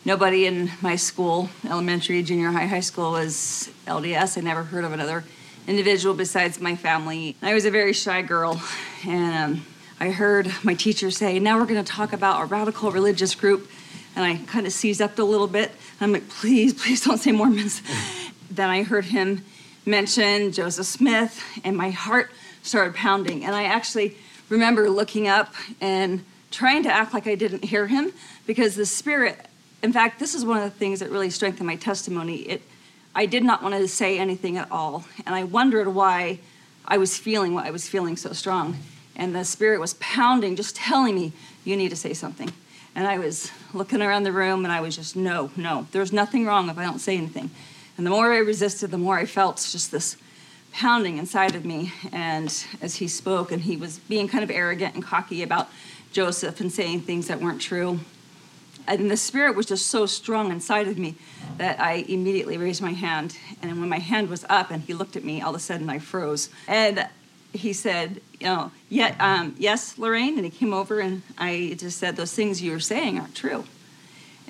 nobody 0.05 0.47
in 0.47 0.71
my 0.81 0.97
school, 0.97 1.51
elementary, 1.69 2.23
junior 2.23 2.51
high, 2.51 2.67
high 2.67 2.81
school, 2.81 3.13
was 3.13 3.71
LDS. 3.87 4.39
I 4.39 4.41
never 4.41 4.65
heard 4.65 4.85
of 4.85 4.93
another 4.93 5.25
individual 5.67 6.15
besides 6.15 6.61
my 6.61 6.77
family. 6.77 7.37
I 7.43 7.55
was 7.55 7.65
a 7.65 7.71
very 7.71 7.93
shy 7.93 8.23
girl, 8.23 8.61
and 9.07 9.55
um, 9.57 9.67
I 10.05 10.11
heard 10.11 10.53
my 10.63 10.75
teacher 10.75 11.11
say, 11.11 11.39
"Now 11.39 11.59
we're 11.59 11.65
going 11.65 11.83
to 11.83 11.93
talk 11.93 12.13
about 12.13 12.43
a 12.43 12.45
radical 12.45 12.91
religious 12.91 13.35
group," 13.35 13.71
and 14.15 14.23
I 14.23 14.37
kind 14.47 14.67
of 14.67 14.73
seized 14.75 15.01
up 15.01 15.19
a 15.19 15.23
little 15.23 15.47
bit. 15.47 15.73
I'm 15.99 16.13
like, 16.13 16.29
"Please, 16.29 16.75
please 16.75 17.03
don't 17.03 17.17
say 17.17 17.33
Mormons." 17.33 17.81
then 18.51 18.69
I 18.69 18.83
heard 18.83 19.07
him 19.07 19.43
mention 19.87 20.53
Joseph 20.53 20.85
Smith, 20.85 21.43
and 21.65 21.75
my 21.75 21.89
heart 21.89 22.31
started 22.63 22.95
pounding. 22.95 23.47
And 23.47 23.55
I 23.55 23.65
actually 23.65 24.15
remember 24.51 24.91
looking 24.91 25.27
up 25.27 25.55
and 25.81 26.23
trying 26.51 26.83
to 26.83 26.93
act 26.93 27.15
like 27.15 27.27
I 27.27 27.35
didn't 27.35 27.65
hear 27.65 27.87
him 27.87 28.13
because 28.47 28.77
the 28.77 28.85
Spirit, 28.85 29.47
in 29.83 29.91
fact, 29.91 30.21
this 30.21 30.35
is 30.35 30.45
one 30.45 30.59
of 30.59 30.65
the 30.65 30.79
things 30.79 31.01
that 31.01 31.09
really 31.09 31.31
strengthened 31.31 31.67
my 31.67 31.77
testimony. 31.77 32.41
It, 32.43 32.63
I 33.15 33.25
did 33.25 33.43
not 33.43 33.63
want 33.63 33.75
to 33.75 33.89
say 33.89 34.19
anything 34.19 34.59
at 34.59 34.71
all, 34.71 35.07
and 35.25 35.35
I 35.35 35.45
wondered 35.45 35.89
why 35.89 36.41
I 36.85 36.99
was 36.99 37.17
feeling 37.17 37.55
what 37.55 37.65
I 37.65 37.71
was 37.71 37.89
feeling 37.89 38.19
so 38.19 38.35
strong. 38.35 38.77
And 39.17 39.35
the 39.35 39.45
Spirit 39.45 39.81
was 39.81 39.95
pounding, 39.95 40.57
just 40.57 40.77
telling 40.77 41.15
me, 41.15 41.33
You 41.65 41.77
need 41.77 41.91
to 41.91 41.97
say 41.97 42.15
something. 42.15 42.53
And 42.95 43.07
I 43.07 43.19
was 43.19 43.51
looking 43.73 44.03
around 44.03 44.23
the 44.23 44.33
room 44.33 44.65
and 44.65 44.73
I 44.73 44.81
was 44.81 44.97
just, 44.97 45.17
No, 45.17 45.51
no, 45.57 45.87
there's 45.93 46.13
nothing 46.13 46.47
wrong 46.47 46.69
if 46.69 46.79
I 46.79 46.85
don't 46.85 46.99
say 46.99 47.17
anything. 47.17 47.51
And 47.97 48.07
the 48.07 48.11
more 48.11 48.33
I 48.33 48.39
resisted, 48.39 48.91
the 48.91 48.99
more 48.99 49.19
I 49.19 49.27
felt 49.27 49.57
just 49.57 49.93
this 49.93 50.17
pounding 50.73 51.19
inside 51.19 51.55
of 51.55 51.65
me. 51.65 51.93
And 52.13 52.53
as 52.83 52.97
he 52.97 53.09
spoke, 53.09 53.53
and 53.53 53.63
he 53.63 53.77
was 53.77 54.01
being 54.01 54.29
kind 54.29 54.43
of 54.43 54.51
arrogant 54.51 54.95
and 54.95 55.05
cocky 55.05 55.43
about 55.43 55.69
Joseph 56.13 56.61
and 56.61 56.73
saying 56.73 57.03
things 57.03 57.29
that 57.29 57.41
weren't 57.41 57.61
true. 57.61 58.01
And 58.87 59.11
the 59.11 59.17
spirit 59.17 59.57
was 59.57 59.67
just 59.67 59.87
so 59.87 60.05
strong 60.05 60.51
inside 60.51 60.89
of 60.89 60.99
me 60.99 61.15
that 61.57 61.81
I 61.81 62.05
immediately 62.09 62.59
raised 62.59 62.83
my 62.83 62.93
hand. 62.93 63.39
And 63.63 63.81
when 63.81 63.89
my 63.89 63.99
hand 63.99 64.29
was 64.29 64.45
up 64.49 64.71
and 64.71 64.83
he 64.83 64.93
looked 64.93 65.17
at 65.17 65.25
me, 65.25 65.41
all 65.41 65.51
of 65.51 65.57
a 65.57 65.61
sudden 65.61 65.89
I 65.89 65.99
froze. 66.01 66.51
And 66.69 67.07
he 67.55 67.73
said, 67.73 68.21
you 68.41 68.47
know, 68.47 68.73
yeah, 68.89 69.15
um, 69.21 69.55
yes, 69.59 69.97
Lorraine. 69.97 70.37
And 70.37 70.45
he 70.45 70.51
came 70.51 70.75
over 70.75 71.01
and 71.01 71.23
I 71.39 71.77
just 71.79 71.99
said, 71.99 72.17
those 72.17 72.33
things 72.33 72.61
you 72.61 72.73
were 72.73 72.81
saying 72.81 73.19
aren't 73.19 73.35
true. 73.35 73.65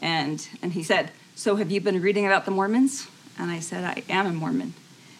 And, 0.01 0.47
and 0.62 0.73
he 0.73 0.83
said, 0.83 1.11
so 1.35 1.57
have 1.57 1.71
you 1.71 1.81
been 1.81 2.01
reading 2.01 2.27
about 2.27 2.45
the 2.45 2.51
Mormons? 2.51 3.07
And 3.38 3.51
I 3.51 3.61
said, 3.61 3.85
I 3.85 4.03
am 4.09 4.27
a 4.27 4.33
Mormon. 4.33 4.75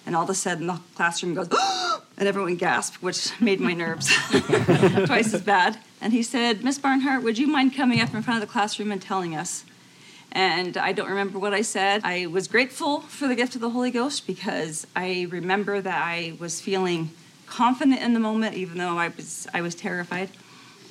And 0.07 0.17
all 0.17 0.25
of 0.25 0.31
a 0.31 0.35
sudden 0.35 0.67
the 0.67 0.81
classroom 0.95 1.35
goes, 1.35 1.49
and 2.17 2.29
everyone 2.29 2.57
gasped, 2.57 3.03
which 3.03 3.39
made 3.41 3.61
my 3.61 3.75
nerves 3.75 4.15
twice 5.07 5.35
as 5.35 5.43
bad. 5.43 5.79
And 6.01 6.13
he 6.13 6.23
said, 6.23 6.65
Miss 6.65 6.79
Barnhart, 6.79 7.23
would 7.23 7.39
you 7.39 7.47
mind 7.47 7.75
coming 7.75 8.01
up 8.01 8.15
in 8.15 8.23
front 8.23 8.43
of 8.43 8.49
the 8.49 8.53
classroom 8.53 8.93
and 8.93 9.01
telling 9.01 9.35
us? 9.35 9.65
And 10.33 10.77
I 10.77 10.93
don't 10.93 11.09
remember 11.09 11.39
what 11.39 11.55
I 11.55 11.63
said. 11.63 12.01
I 12.05 12.27
was 12.27 12.49
grateful 12.49 13.01
for 13.01 13.29
the 13.29 13.37
gift 13.37 13.55
of 13.55 13.61
the 13.61 13.71
Holy 13.71 13.91
Ghost 13.91 14.27
because 14.27 14.87
I 14.97 15.29
remember 15.31 15.81
that 15.81 16.03
I 16.03 16.37
was 16.41 16.61
feeling 16.61 17.11
confident 17.55 18.01
in 18.01 18.15
the 18.15 18.21
moment, 18.21 18.57
even 18.57 18.79
though 18.79 18.99
I 18.99 19.09
was 19.09 19.47
I 19.55 19.61
was 19.61 19.75
terrified. 19.75 20.29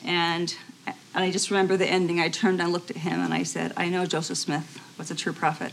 And 0.06 0.56
and 0.88 1.24
I 1.24 1.32
just 1.32 1.52
remember 1.52 1.78
the 1.78 1.88
ending. 1.88 2.20
I 2.20 2.30
turned 2.30 2.62
and 2.62 2.72
looked 2.72 2.90
at 2.90 2.98
him 2.98 3.20
and 3.20 3.34
I 3.34 3.44
said, 3.44 3.74
I 3.78 3.90
know 3.90 4.06
Joseph 4.06 4.38
Smith 4.38 4.80
was 4.98 5.12
a 5.12 5.16
true 5.16 5.34
prophet. 5.34 5.72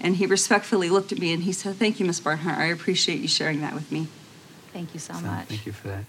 And 0.00 0.16
he 0.16 0.26
respectfully 0.26 0.88
looked 0.88 1.12
at 1.12 1.18
me 1.18 1.32
and 1.32 1.42
he 1.42 1.52
said, 1.52 1.76
Thank 1.76 2.00
you, 2.00 2.06
Miss 2.06 2.20
Barnhart. 2.20 2.58
I 2.58 2.66
appreciate 2.66 3.20
you 3.20 3.28
sharing 3.28 3.60
that 3.62 3.74
with 3.74 3.90
me. 3.90 4.08
Thank 4.72 4.94
you 4.94 5.00
so 5.00 5.14
So, 5.14 5.22
much. 5.22 5.48
Thank 5.48 5.66
you 5.66 5.72
for 5.72 5.88
that. 5.88 6.04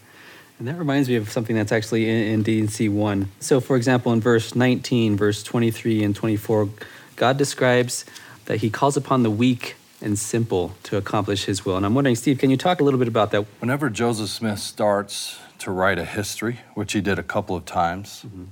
And 0.60 0.68
that 0.68 0.78
reminds 0.78 1.10
me 1.10 1.16
of 1.16 1.30
something 1.32 1.56
that's 1.56 1.72
actually 1.72 2.08
in, 2.08 2.34
in 2.34 2.44
D&C 2.44 2.88
1. 2.88 3.30
So, 3.40 3.60
for 3.60 3.76
example, 3.76 4.14
in 4.14 4.22
verse 4.22 4.54
19, 4.54 5.18
verse 5.18 5.42
23, 5.42 6.04
and 6.04 6.16
24, 6.16 6.70
God 7.16 7.38
describes 7.38 8.06
that 8.46 8.58
he 8.58 8.70
calls 8.70 8.96
upon 8.96 9.24
the 9.24 9.32
weak 9.32 9.76
and 10.02 10.18
simple 10.18 10.74
to 10.84 10.98
accomplish 10.98 11.46
his 11.46 11.66
will. 11.66 11.78
And 11.78 11.86
I'm 11.86 11.94
wondering, 11.94 12.16
Steve, 12.16 12.40
can 12.40 12.50
you 12.50 12.58
talk 12.58 12.82
a 12.82 12.84
little 12.84 13.00
bit 13.00 13.08
about 13.08 13.32
that? 13.32 13.46
Whenever 13.60 13.90
Joseph 13.90 14.30
Smith 14.30 14.60
starts 14.60 15.40
to 15.60 15.72
write 15.72 16.00
a 16.00 16.06
history, 16.06 16.60
which 16.74 16.94
he 16.94 17.02
did 17.02 17.20
a 17.20 17.24
couple 17.24 17.56
of 17.56 17.66
times, 17.66 18.24
mm-hmm. 18.26 18.46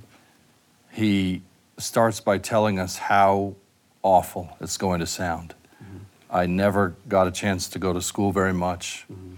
he 0.92 1.42
starts 1.78 2.20
by 2.20 2.38
telling 2.38 2.78
us 2.78 2.96
how 2.96 3.54
awful 4.02 4.56
it's 4.60 4.76
going 4.76 5.00
to 5.00 5.06
sound. 5.06 5.54
Mm-hmm. 5.82 5.98
I 6.30 6.46
never 6.46 6.94
got 7.08 7.26
a 7.26 7.30
chance 7.30 7.68
to 7.70 7.78
go 7.78 7.92
to 7.92 8.00
school 8.00 8.32
very 8.32 8.54
much. 8.54 9.06
Mm-hmm. 9.10 9.34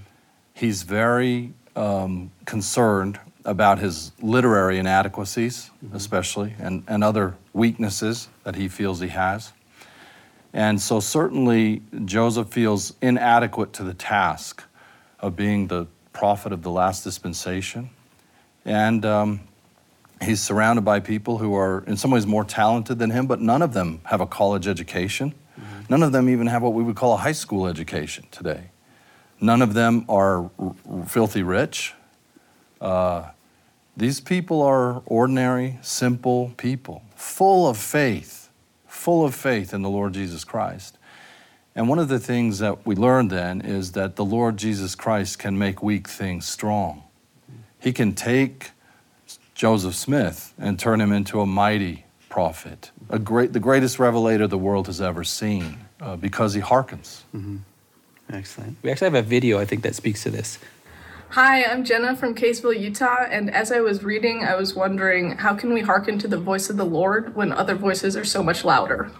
He's 0.55 0.83
very 0.83 1.55
um, 1.75 2.31
concerned 2.45 3.19
about 3.45 3.79
his 3.79 4.13
literary 4.21 4.79
inadequacies, 4.79 5.71
especially, 5.93 6.55
and, 6.59 6.85
and 6.87 7.03
other 7.03 7.37
weaknesses 7.53 8.29
that 8.45 8.55
he 8.55 8.69
feels 8.69 9.01
he 9.01 9.09
has. 9.09 9.53
And 10.53 10.81
so, 10.81 11.01
certainly, 11.01 11.83
Joseph 12.05 12.49
feels 12.49 12.95
inadequate 13.01 13.73
to 13.75 13.85
the 13.85 13.95
task 13.95 14.63
of 15.19 15.35
being 15.35 15.69
the 15.69 15.87
prophet 16.13 16.53
of 16.53 16.63
the 16.63 16.71
last 16.71 17.05
dispensation. 17.05 17.91
And 18.65 19.05
um, 19.07 19.41
he's 20.21 20.43
surrounded 20.43 20.83
by 20.83 21.01
people 21.01 21.39
who 21.39 21.55
are, 21.55 21.85
in 21.87 21.97
some 21.97 22.11
ways, 22.11 22.27
more 22.27 22.45
talented 22.45 22.99
than 22.99 23.11
him, 23.11 23.27
but 23.27 23.41
none 23.41 23.63
of 23.63 23.73
them 23.73 24.01
have 24.05 24.21
a 24.21 24.27
college 24.27 24.69
education. 24.69 25.35
None 25.89 26.03
of 26.03 26.13
them 26.13 26.29
even 26.29 26.47
have 26.47 26.63
what 26.63 26.75
we 26.75 26.83
would 26.83 26.97
call 26.97 27.15
a 27.15 27.19
high 27.19 27.33
school 27.33 27.67
education 27.67 28.27
today. 28.31 28.71
None 29.41 29.61
of 29.61 29.75
them 29.75 30.05
are 30.09 30.45
r- 30.59 30.75
r- 30.91 31.05
filthy 31.07 31.43
rich. 31.43 31.95
Uh, 32.81 33.31
these 33.97 34.21
people 34.21 34.63
are 34.63 35.03
ordinary, 35.07 35.79
simple 35.83 36.53
people, 36.57 37.03
full 37.15 37.69
of 37.69 37.77
faith, 37.77 38.42
full 38.93 39.25
of 39.25 39.35
faith 39.35 39.73
in 39.73 39.83
the 39.83 39.89
Lord 39.89 40.13
Jesus 40.13 40.45
Christ. 40.45 40.99
And 41.75 41.89
one 41.89 41.99
of 41.99 42.09
the 42.09 42.19
things 42.19 42.59
that 42.59 42.85
we 42.87 42.95
learned 42.95 43.31
then 43.31 43.63
is 43.63 43.93
that 43.93 44.17
the 44.17 44.25
Lord 44.25 44.59
Jesus 44.59 44.95
Christ 44.95 45.39
can 45.39 45.59
make 45.59 45.83
weak 45.83 46.07
things 46.07 46.47
strong. 46.47 47.03
He 47.81 47.93
can 47.93 48.15
take 48.15 48.71
Joseph 49.55 49.95
Smith 49.95 50.53
and 50.59 50.79
turn 50.79 51.01
him 51.01 51.11
into 51.11 51.41
a 51.41 51.47
mighty 51.47 52.05
prophet, 52.29 52.91
a 53.09 53.19
great, 53.19 53.55
the 53.55 53.61
greatest 53.61 53.99
revelator 53.99 54.47
the 54.47 54.59
world 54.59 54.87
has 54.87 55.01
ever 55.01 55.25
seen, 55.25 55.79
uh, 56.01 56.17
because 56.17 56.53
he 56.55 56.61
hearkens. 56.61 57.25
Excellent. 58.31 58.77
We 58.83 58.91
actually 58.91 59.07
have 59.07 59.15
a 59.15 59.23
video, 59.23 59.59
I 59.59 59.65
think, 59.65 59.83
that 59.83 59.95
speaks 59.95 60.23
to 60.25 60.31
this. 60.31 60.59
Hi, 61.33 61.65
I'm 61.65 61.83
Jenna 61.83 62.15
from 62.15 62.35
Kaysville, 62.35 62.79
Utah, 62.79 63.25
and 63.31 63.49
as 63.55 63.73
I 63.73 63.81
was 63.81 64.05
reading, 64.05 64.45
I 64.45 64.55
was 64.55 64.75
wondering 64.75 65.39
how 65.39 65.55
can 65.55 65.73
we 65.73 65.81
hearken 65.81 66.19
to 66.19 66.29
the 66.29 66.37
voice 66.37 66.69
of 66.69 66.77
the 66.77 66.85
Lord 66.85 67.35
when 67.35 67.53
other 67.53 67.75
voices 67.75 68.19
are 68.19 68.25
so 68.27 68.43
much 68.43 68.67
louder? 68.67 69.11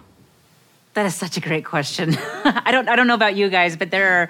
That 0.93 1.07
is 1.07 1.15
such 1.15 1.37
a 1.37 1.39
great 1.39 1.65
question. 1.65 2.15
I 2.19 2.71
don't 2.71 2.87
I 2.87 2.95
don't 2.95 3.07
know 3.07 3.15
about 3.15 3.35
you 3.35 3.49
guys, 3.49 3.75
but 3.75 3.89
there 3.89 4.21
are 4.21 4.29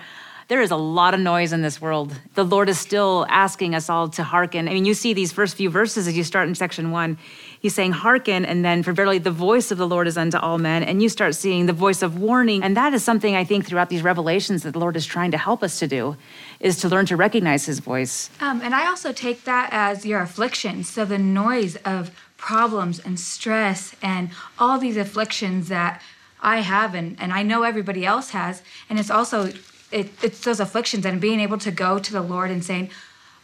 there 0.50 0.62
is 0.62 0.72
a 0.72 0.76
lot 0.76 1.14
of 1.14 1.20
noise 1.20 1.54
in 1.54 1.62
this 1.62 1.80
world. 1.80 2.14
The 2.36 2.44
Lord 2.44 2.68
is 2.68 2.80
still 2.80 3.26
asking 3.30 3.76
us 3.76 3.90
all 3.90 4.10
to 4.10 4.24
hearken. 4.24 4.68
I 4.68 4.74
mean, 4.74 4.86
you 4.86 4.94
see 4.94 5.14
these 5.14 5.32
first 5.32 5.56
few 5.56 5.70
verses 5.70 6.08
as 6.08 6.18
you 6.18 6.24
start 6.24 6.50
in 6.50 6.56
section 6.56 6.92
one. 6.92 7.18
He's 7.60 7.74
saying, 7.74 7.94
hearken, 7.94 8.46
and 8.46 8.64
then 8.64 8.84
for 8.84 8.92
verily 8.92 9.20
the 9.20 9.32
voice 9.32 9.72
of 9.72 9.78
the 9.78 9.88
Lord 9.88 10.06
is 10.06 10.18
unto 10.18 10.38
all 10.38 10.58
men. 10.58 10.84
And 10.84 11.02
you 11.02 11.08
start 11.08 11.36
seeing 11.36 11.66
the 11.66 11.74
voice 11.74 12.02
of 12.02 12.20
warning. 12.20 12.62
And 12.62 12.76
that 12.76 12.94
is 12.94 13.04
something 13.04 13.36
I 13.36 13.46
think 13.46 13.66
throughout 13.66 13.90
these 13.90 14.04
revelations 14.04 14.64
that 14.64 14.74
the 14.74 14.80
Lord 14.80 14.98
is 14.98 15.06
trying 15.06 15.32
to 15.32 15.38
help 15.38 15.64
us 15.64 15.80
to 15.80 15.88
do, 15.88 16.18
is 16.64 16.80
to 16.80 16.90
learn 16.90 17.06
to 17.06 17.16
recognize 17.16 17.66
his 17.66 17.80
voice. 17.80 18.32
Um, 18.40 18.62
and 18.62 18.74
I 18.74 18.88
also 18.88 19.12
take 19.12 19.44
that 19.44 19.70
as 19.72 20.06
your 20.06 20.22
affliction. 20.22 20.84
So 20.84 21.06
the 21.06 21.20
noise 21.20 21.76
of 21.86 22.10
problems 22.38 23.00
and 23.00 23.20
stress 23.20 23.96
and 24.02 24.30
all 24.58 24.80
these 24.80 24.98
afflictions 24.98 25.68
that 25.68 26.02
I 26.42 26.62
have 26.62 26.96
and, 26.96 27.18
and 27.20 27.32
I 27.34 27.44
know 27.44 27.64
everybody 27.64 28.06
else 28.06 28.32
has. 28.32 28.64
And 28.90 28.98
it's 28.98 29.12
also 29.12 29.52
it, 29.92 30.10
it's 30.24 30.40
those 30.40 30.60
afflictions 30.60 31.06
and 31.06 31.22
being 31.22 31.40
able 31.40 31.58
to 31.60 31.72
go 31.72 32.00
to 32.00 32.12
the 32.12 32.22
Lord 32.22 32.50
and 32.50 32.64
saying, 32.64 32.90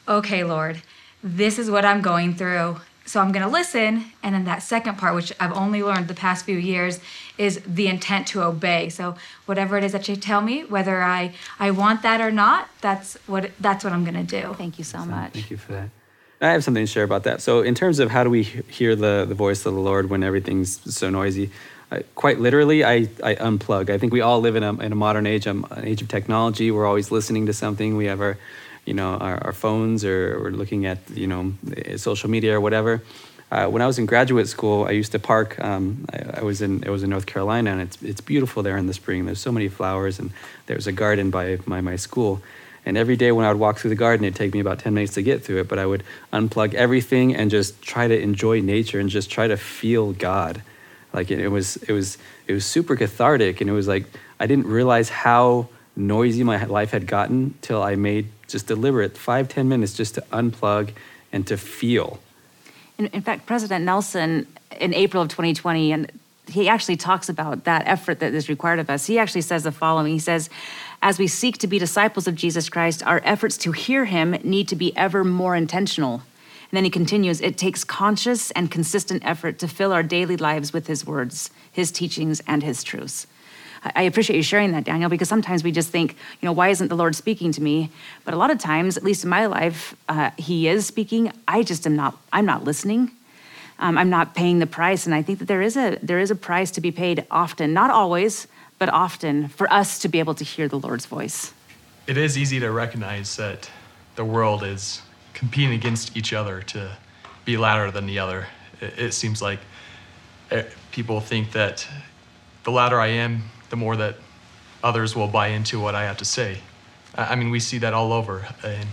okay, 0.08 0.44
Lord, 0.44 0.82
this 1.22 1.60
is 1.60 1.70
what 1.70 1.86
I'm 1.86 2.02
going 2.02 2.34
through. 2.36 2.78
So 3.10 3.20
I'm 3.20 3.32
going 3.32 3.44
to 3.44 3.52
listen. 3.52 4.06
And 4.22 4.36
then 4.36 4.46
that 4.46 4.62
second 4.62 5.00
part, 5.00 5.16
which 5.16 5.34
I've 5.40 5.54
only 5.54 5.82
learned 5.82 6.08
the 6.08 6.14
past 6.14 6.46
few 6.46 6.58
years, 6.58 7.00
is 7.40 7.60
the 7.66 7.88
intent 7.88 8.28
to 8.28 8.44
obey. 8.44 8.90
So 8.90 9.16
whatever 9.48 9.80
it 9.80 9.84
is 9.84 9.94
that 9.94 10.08
you 10.08 10.16
tell 10.16 10.42
me, 10.42 10.64
whether 10.64 11.02
I, 11.02 11.34
I 11.58 11.72
want 11.72 12.04
that 12.04 12.22
or 12.22 12.30
not, 12.30 12.70
that's 12.82 13.16
what, 13.26 13.50
that's 13.60 13.84
what 13.84 13.94
I'm 13.94 14.04
going 14.04 14.28
to 14.28 14.42
do. 14.42 14.54
Thank 14.54 14.78
you 14.78 14.84
so 14.84 15.00
much. 15.00 15.34
Thank 15.34 15.50
you 15.50 15.58
for 15.58 15.72
that. 15.72 15.90
I 16.40 16.52
have 16.52 16.64
something 16.64 16.84
to 16.84 16.88
share 16.88 17.04
about 17.04 17.24
that. 17.24 17.42
So, 17.42 17.62
in 17.62 17.76
terms 17.76 18.00
of 18.00 18.12
how 18.12 18.24
do 18.24 18.30
we 18.30 18.44
hear 18.44 18.96
the, 18.96 19.26
the 19.28 19.36
voice 19.36 19.66
of 19.66 19.74
the 19.74 19.82
Lord 19.82 20.10
when 20.10 20.24
everything's 20.24 20.96
so 20.96 21.10
noisy, 21.10 21.50
I, 21.92 22.04
quite 22.16 22.40
literally, 22.40 22.86
I, 22.86 23.10
I 23.24 23.36
unplug. 23.36 23.90
I 23.90 23.98
think 23.98 24.14
we 24.14 24.22
all 24.22 24.40
live 24.40 24.56
in 24.56 24.64
a, 24.64 24.74
in 24.80 24.94
a 24.94 24.96
modern 24.96 25.28
age, 25.28 25.48
um, 25.48 25.68
an 25.72 25.86
age 25.86 26.02
of 26.02 26.08
technology. 26.08 26.72
We're 26.72 26.86
always 26.86 27.12
listening 27.12 27.48
to 27.48 27.54
something. 27.54 27.98
We 27.98 28.06
have 28.06 28.22
our, 28.22 28.38
you 28.86 28.94
know, 28.94 29.16
our, 29.16 29.44
our 29.46 29.54
phones 29.54 30.04
or 30.04 30.52
looking 30.52 30.86
at, 30.86 30.98
you 31.12 31.28
know, 31.28 31.54
social 31.98 32.30
media 32.30 32.56
or 32.56 32.62
whatever. 32.62 33.04
Uh, 33.52 33.68
when 33.68 33.82
I 33.82 33.88
was 33.88 33.98
in 33.98 34.06
graduate 34.06 34.48
school, 34.48 34.86
I 34.86 34.92
used 34.92 35.12
to 35.14 35.20
park. 35.20 35.60
Um, 35.60 36.06
I, 36.14 36.40
I, 36.40 36.44
was 36.44 36.62
in 36.62 36.84
it 36.84 36.90
was 36.90 37.02
in 37.02 37.10
North 37.10 37.26
Carolina, 37.26 37.72
and 37.72 37.82
it's 37.82 38.00
it's 38.04 38.22
beautiful 38.22 38.62
there 38.62 38.78
in 38.78 38.86
the 38.86 38.94
spring. 38.94 39.26
There's 39.26 39.40
so 39.40 39.52
many 39.52 39.70
flowers, 39.70 40.20
and 40.20 40.32
there's 40.68 40.86
a 40.86 40.92
garden 40.92 41.32
by 41.32 41.58
my 41.66 41.82
my 41.82 41.96
school. 41.96 42.44
And 42.86 42.98
every 42.98 43.16
day 43.16 43.32
when 43.32 43.46
I 43.46 43.50
would 43.52 43.60
walk 43.60 43.78
through 43.78 43.90
the 43.90 43.96
garden, 43.96 44.24
it'd 44.24 44.36
take 44.36 44.54
me 44.54 44.60
about 44.60 44.80
10 44.80 44.94
minutes 44.94 45.14
to 45.16 45.22
get 45.22 45.44
through 45.44 45.60
it, 45.60 45.68
but 45.68 45.78
I 45.78 45.86
would 45.86 46.04
unplug 46.32 46.74
everything 46.74 47.36
and 47.36 47.52
just 47.52 47.82
try 47.82 48.08
to 48.08 48.20
enjoy 48.20 48.62
nature 48.62 49.00
and 49.00 49.10
just 49.10 49.30
try 49.30 49.48
to 49.48 49.58
feel 49.58 50.14
God. 50.14 50.62
Like 51.14 51.30
it, 51.30 51.40
it 51.40 51.50
was, 51.50 51.76
it 51.78 51.92
was, 51.92 52.18
it 52.48 52.54
was 52.54 52.66
super 52.66 52.96
cathartic, 52.96 53.62
and 53.62 53.70
it 53.70 53.74
was 53.74 53.88
like 53.88 54.06
I 54.40 54.48
didn't 54.48 54.68
realize 54.68 55.10
how 55.10 55.68
noisy 55.96 56.44
my 56.44 56.64
life 56.64 56.92
had 56.92 57.06
gotten 57.06 57.56
till 57.62 57.84
I 57.84 57.96
made 57.96 58.30
just 58.52 58.68
deliberate 58.68 59.18
five, 59.18 59.50
ten 59.50 59.70
minutes 59.70 59.94
just 59.94 60.16
to 60.16 60.22
unplug 60.32 60.92
and 61.32 61.46
to 61.48 61.58
feel. 61.58 62.20
In, 62.98 63.08
in 63.08 63.22
fact, 63.22 63.46
President 63.46 63.86
Nelson 63.86 64.48
in 64.80 64.94
April 64.94 65.24
of 65.24 65.30
2020, 65.30 65.92
and 65.92 66.12
he 66.50 66.68
actually 66.68 66.98
talks 66.98 67.30
about 67.30 67.64
that 67.66 67.88
effort 67.88 68.20
that 68.20 68.34
is 68.34 68.50
required 68.50 68.80
of 68.80 68.90
us. 68.90 69.06
He 69.06 69.20
actually 69.20 69.42
says 69.42 69.64
the 69.64 69.72
following 69.72 70.14
He 70.14 70.20
says, 70.20 70.50
As 71.02 71.20
we 71.20 71.28
seek 71.28 71.58
to 71.60 71.68
be 71.68 71.80
disciples 71.80 72.28
of 72.28 72.36
Jesus 72.36 72.70
Christ, 72.70 73.06
our 73.06 73.22
efforts 73.24 73.58
to 73.60 73.72
hear 73.72 74.06
him 74.06 74.32
need 74.44 74.68
to 74.70 74.76
be 74.76 74.96
ever 74.98 75.24
more 75.24 75.56
intentional. 75.56 76.16
And 76.16 76.78
then 76.78 76.84
he 76.84 76.90
continues, 76.90 77.42
It 77.42 77.58
takes 77.58 77.84
conscious 77.84 78.52
and 78.52 78.72
consistent 78.72 79.24
effort 79.26 79.60
to 79.60 79.68
fill 79.68 79.94
our 79.94 80.04
daily 80.04 80.38
lives 80.38 80.74
with 80.74 80.88
his 80.88 81.06
words, 81.06 81.52
his 81.72 81.92
teachings, 81.92 82.42
and 82.48 82.64
his 82.64 82.84
truths. 82.84 83.28
I 83.84 84.04
appreciate 84.04 84.36
you 84.36 84.44
sharing 84.44 84.72
that, 84.74 84.84
Daniel, 84.84 85.10
because 85.10 85.30
sometimes 85.30 85.64
we 85.64 85.72
just 85.72 85.90
think, 85.90 86.12
you 86.42 86.46
know, 86.46 86.52
why 86.52 86.70
isn't 86.70 86.90
the 86.90 86.96
Lord 86.96 87.16
speaking 87.16 87.52
to 87.54 87.62
me? 87.62 87.90
But 88.26 88.34
a 88.34 88.38
lot 88.38 88.52
of 88.52 88.60
times, 88.60 88.98
at 88.98 89.04
least 89.04 89.24
in 89.24 89.30
my 89.30 89.46
life, 89.46 89.96
uh, 90.10 90.32
He 90.38 90.68
is 90.68 90.86
speaking. 90.86 91.32
I 91.48 91.64
just 91.64 91.86
am 91.86 91.96
not. 91.96 92.18
I'm 92.34 92.46
not 92.46 92.64
listening 92.64 93.12
um, 93.80 93.98
I'm 93.98 94.10
not 94.10 94.36
paying 94.36 94.60
the 94.60 94.68
price. 94.68 95.06
And 95.06 95.16
I 95.16 95.22
think 95.22 95.40
that 95.40 95.48
there 95.48 95.62
is 95.62 95.76
a 95.78 95.98
there 96.04 96.20
is 96.20 96.32
a 96.32 96.36
price 96.36 96.72
to 96.72 96.82
be 96.82 96.92
paid 96.92 97.26
often, 97.32 97.74
not 97.74 97.90
always, 97.90 98.48
but 98.78 98.90
often, 98.90 99.48
for 99.48 99.72
us 99.74 100.00
to 100.00 100.08
be 100.08 100.20
able 100.20 100.36
to 100.36 100.44
hear 100.44 100.68
the 100.68 100.78
Lord's 100.80 101.06
voice. 101.06 101.54
It 102.08 102.18
is 102.18 102.38
easy 102.38 102.60
to 102.60 102.72
recognize 102.72 103.36
that 103.38 103.70
the 104.16 104.26
world 104.26 104.64
is 104.64 105.02
competing 105.34 105.74
against 105.74 106.18
each 106.18 106.34
other 106.34 106.62
to 106.64 106.98
be 107.46 107.58
louder 107.58 107.92
than 107.92 108.06
the 108.06 108.20
other. 108.20 108.48
It, 108.82 108.94
it 108.98 109.14
seems 109.14 109.42
like 109.42 109.60
eh, 110.52 110.64
people 110.92 111.22
think 111.22 111.52
that 111.54 111.88
the 112.64 112.72
louder 112.72 113.00
I 113.00 113.08
am, 113.08 113.44
the 113.70 113.76
more 113.76 113.96
that 113.96 114.16
others 114.84 115.16
will 115.16 115.28
buy 115.28 115.48
into 115.48 115.80
what 115.80 115.96
I 115.96 116.04
have 116.04 116.18
to 116.18 116.26
say. 116.26 116.60
I 117.16 117.36
mean, 117.36 117.50
we 117.50 117.60
see 117.60 117.80
that 117.80 117.94
all 117.94 118.14
over, 118.14 118.48
and 118.64 118.88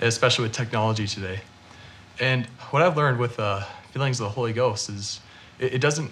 especially 0.00 0.44
with 0.44 0.52
technology 0.52 1.06
today. 1.06 1.40
And 2.20 2.46
what 2.70 2.82
I've 2.82 2.96
learned 2.96 3.18
with 3.18 3.38
uh, 3.38 3.64
feelings 3.92 4.20
of 4.20 4.24
the 4.24 4.30
Holy 4.30 4.52
Ghost 4.52 4.88
is 4.88 5.20
it, 5.58 5.74
it 5.74 5.80
doesn't 5.80 6.10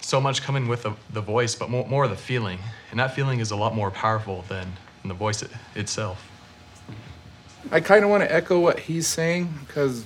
so 0.00 0.20
much 0.20 0.42
come 0.42 0.56
in 0.56 0.68
with 0.68 0.82
the, 0.82 0.92
the 1.12 1.20
voice, 1.20 1.54
but 1.54 1.70
more, 1.70 1.86
more 1.86 2.04
of 2.04 2.10
the 2.10 2.16
feeling. 2.16 2.58
And 2.90 3.00
that 3.00 3.14
feeling 3.14 3.40
is 3.40 3.50
a 3.50 3.56
lot 3.56 3.74
more 3.74 3.90
powerful 3.90 4.44
than, 4.48 4.72
than 5.02 5.08
the 5.08 5.14
voice 5.14 5.42
it, 5.42 5.50
itself. 5.74 6.30
I 7.70 7.80
kind 7.80 8.04
of 8.04 8.10
want 8.10 8.22
to 8.22 8.32
echo 8.32 8.60
what 8.60 8.80
he's 8.80 9.06
saying 9.06 9.54
because 9.66 10.04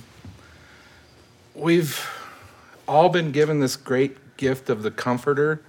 we've 1.53 2.09
all 2.87 3.09
been 3.09 3.31
given 3.31 3.59
this 3.59 3.75
great 3.75 4.37
gift 4.37 4.69
of 4.69 4.81
the 4.81 4.91
Comforter 4.91 5.61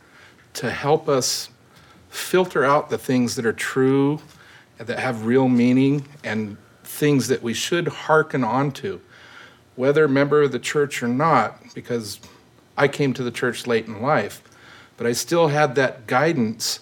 to 0.54 0.70
help 0.70 1.08
us 1.08 1.48
filter 2.10 2.64
out 2.64 2.90
the 2.90 2.98
things 2.98 3.36
that 3.36 3.46
are 3.46 3.52
true, 3.52 4.20
that 4.78 4.98
have 4.98 5.24
real 5.24 5.48
meaning, 5.48 6.06
and 6.22 6.56
things 6.84 7.28
that 7.28 7.42
we 7.42 7.54
should 7.54 7.88
hearken 7.88 8.44
on 8.44 8.72
to 8.72 9.00
whether 9.76 10.06
member 10.06 10.42
of 10.42 10.52
the 10.52 10.58
church 10.58 11.02
or 11.02 11.08
not, 11.08 11.56
because 11.74 12.20
I 12.76 12.86
came 12.86 13.14
to 13.14 13.22
the 13.22 13.30
church 13.30 13.66
late 13.66 13.86
in 13.86 14.02
life, 14.02 14.42
but 14.98 15.06
I 15.06 15.12
still 15.12 15.48
had 15.48 15.74
that 15.76 16.06
guidance 16.06 16.80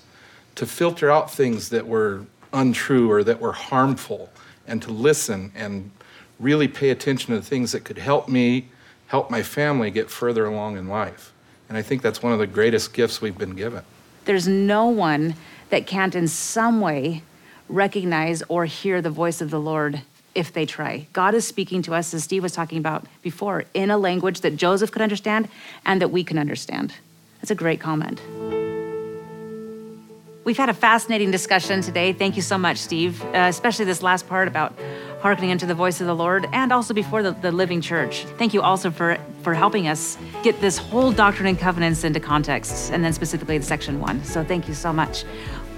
to 0.57 0.67
filter 0.67 1.09
out 1.09 1.31
things 1.31 1.69
that 1.69 1.87
were 1.87 2.27
untrue 2.53 3.09
or 3.09 3.23
that 3.23 3.41
were 3.41 3.53
harmful 3.53 4.31
and 4.67 4.83
to 4.83 4.91
listen 4.91 5.53
and 5.55 5.93
really 6.41 6.67
pay 6.67 6.91
attention 6.91 7.35
to 7.35 7.41
the 7.41 7.47
things 7.47 7.71
that 7.71 7.85
could 7.85 7.99
help 7.99 8.29
me, 8.29 8.69
help 9.07 9.31
my 9.31 9.45
family 9.45 9.93
get 9.93 10.11
further 10.11 10.47
along 10.47 10.77
in 10.77 10.89
life. 10.89 11.33
And 11.69 11.79
I 11.79 11.83
think 11.83 12.03
that's 12.03 12.21
one 12.21 12.33
of 12.33 12.41
the 12.41 12.47
greatest 12.49 12.93
gifts 12.93 13.21
we've 13.21 13.39
been 13.39 13.55
given. 13.55 13.85
There's 14.29 14.47
no 14.47 14.89
one 14.89 15.37
that 15.71 15.87
can't, 15.87 16.15
in 16.15 16.29
some 16.29 16.83
way, 16.83 17.23
recognize 17.67 18.43
or 18.51 18.67
hear 18.67 19.01
the 19.01 19.09
voice 19.09 19.41
of 19.41 19.49
the 19.49 19.59
Lord 19.59 20.03
if 20.35 20.53
they 20.53 20.67
try. 20.67 21.07
God 21.15 21.33
is 21.33 21.47
speaking 21.47 21.81
to 21.85 21.95
us, 21.95 22.13
as 22.13 22.25
Steve 22.25 22.43
was 22.43 22.53
talking 22.53 22.77
about 22.77 23.07
before, 23.23 23.65
in 23.73 23.91
a 23.91 23.97
language 23.97 24.43
that 24.43 24.55
Joseph 24.55 24.91
could 24.91 25.01
understand 25.01 25.49
and 25.87 26.03
that 26.03 26.09
we 26.09 26.25
can 26.25 26.39
understand. 26.39 26.93
That's 27.41 27.51
a 27.51 27.55
great 27.55 27.81
comment. 27.81 28.21
We've 30.45 30.59
had 30.59 30.69
a 30.69 30.75
fascinating 30.75 31.31
discussion 31.31 31.81
today. 31.81 32.13
Thank 32.13 32.37
you 32.37 32.43
so 32.43 32.59
much, 32.59 32.77
Steve, 32.77 33.25
uh, 33.25 33.47
especially 33.49 33.87
this 33.87 34.03
last 34.03 34.29
part 34.29 34.47
about 34.47 34.79
hearkening 35.21 35.51
into 35.51 35.65
the 35.65 35.75
voice 35.75 36.03
of 36.03 36.07
the 36.07 36.15
Lord 36.15 36.47
and 36.53 36.71
also 36.71 36.93
before 36.93 37.23
the, 37.23 37.33
the 37.33 37.51
living 37.51 37.81
church. 37.81 38.25
Thank 38.37 38.53
you 38.53 38.61
also 38.61 38.91
for, 38.91 39.17
for 39.43 39.55
helping 39.55 39.89
us 39.89 40.19
get 40.43 40.61
this 40.61 40.79
whole 40.79 41.13
doctrine 41.13 41.49
and 41.49 41.59
covenants 41.59 42.05
into 42.05 42.21
context 42.21 42.93
and 42.93 43.05
then 43.05 43.13
specifically 43.13 43.59
the 43.59 43.65
section 43.65 44.01
one. 44.01 44.23
So 44.25 44.45
thank 44.45 44.69
you 44.69 44.75
so 44.75 44.93
much. 44.93 45.25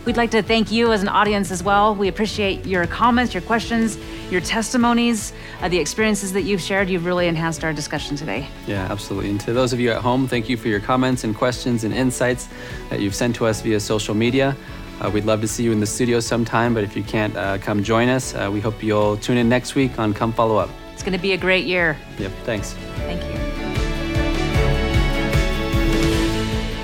We'd 0.06 0.16
like 0.16 0.30
to 0.30 0.42
thank 0.42 0.72
you 0.72 0.92
as 0.92 1.02
an 1.02 1.08
audience 1.08 1.50
as 1.50 1.62
well. 1.62 1.94
We 1.94 2.08
appreciate 2.08 2.64
your 2.64 2.86
comments, 2.86 3.34
your 3.34 3.42
questions, 3.42 3.98
your 4.30 4.40
testimonies, 4.40 5.34
uh, 5.60 5.68
the 5.68 5.78
experiences 5.78 6.32
that 6.32 6.42
you've 6.42 6.62
shared. 6.62 6.88
You've 6.88 7.04
really 7.04 7.26
enhanced 7.26 7.64
our 7.64 7.72
discussion 7.74 8.16
today. 8.16 8.48
Yeah, 8.66 8.90
absolutely. 8.90 9.30
And 9.30 9.40
to 9.42 9.52
those 9.52 9.74
of 9.74 9.80
you 9.80 9.90
at 9.90 10.00
home, 10.00 10.26
thank 10.26 10.48
you 10.48 10.56
for 10.56 10.68
your 10.68 10.80
comments 10.80 11.24
and 11.24 11.36
questions 11.36 11.84
and 11.84 11.92
insights 11.92 12.48
that 12.88 13.00
you've 13.00 13.14
sent 13.14 13.36
to 13.36 13.46
us 13.46 13.60
via 13.60 13.78
social 13.78 14.14
media. 14.14 14.56
Uh, 15.02 15.10
we'd 15.10 15.26
love 15.26 15.42
to 15.42 15.48
see 15.48 15.64
you 15.64 15.72
in 15.72 15.80
the 15.80 15.86
studio 15.86 16.18
sometime, 16.18 16.72
but 16.72 16.82
if 16.82 16.96
you 16.96 17.02
can't 17.02 17.36
uh, 17.36 17.58
come 17.58 17.82
join 17.82 18.08
us, 18.08 18.34
uh, 18.34 18.50
we 18.50 18.60
hope 18.60 18.82
you'll 18.82 19.18
tune 19.18 19.36
in 19.36 19.50
next 19.50 19.74
week 19.74 19.98
on 19.98 20.14
Come 20.14 20.32
Follow 20.32 20.56
Up. 20.56 20.70
It's 20.94 21.02
going 21.02 21.12
to 21.12 21.22
be 21.22 21.32
a 21.32 21.38
great 21.38 21.66
year. 21.66 21.96
Yep, 22.18 22.32
thanks. 22.44 22.72
Thank 22.72 23.22
you. 23.24 23.49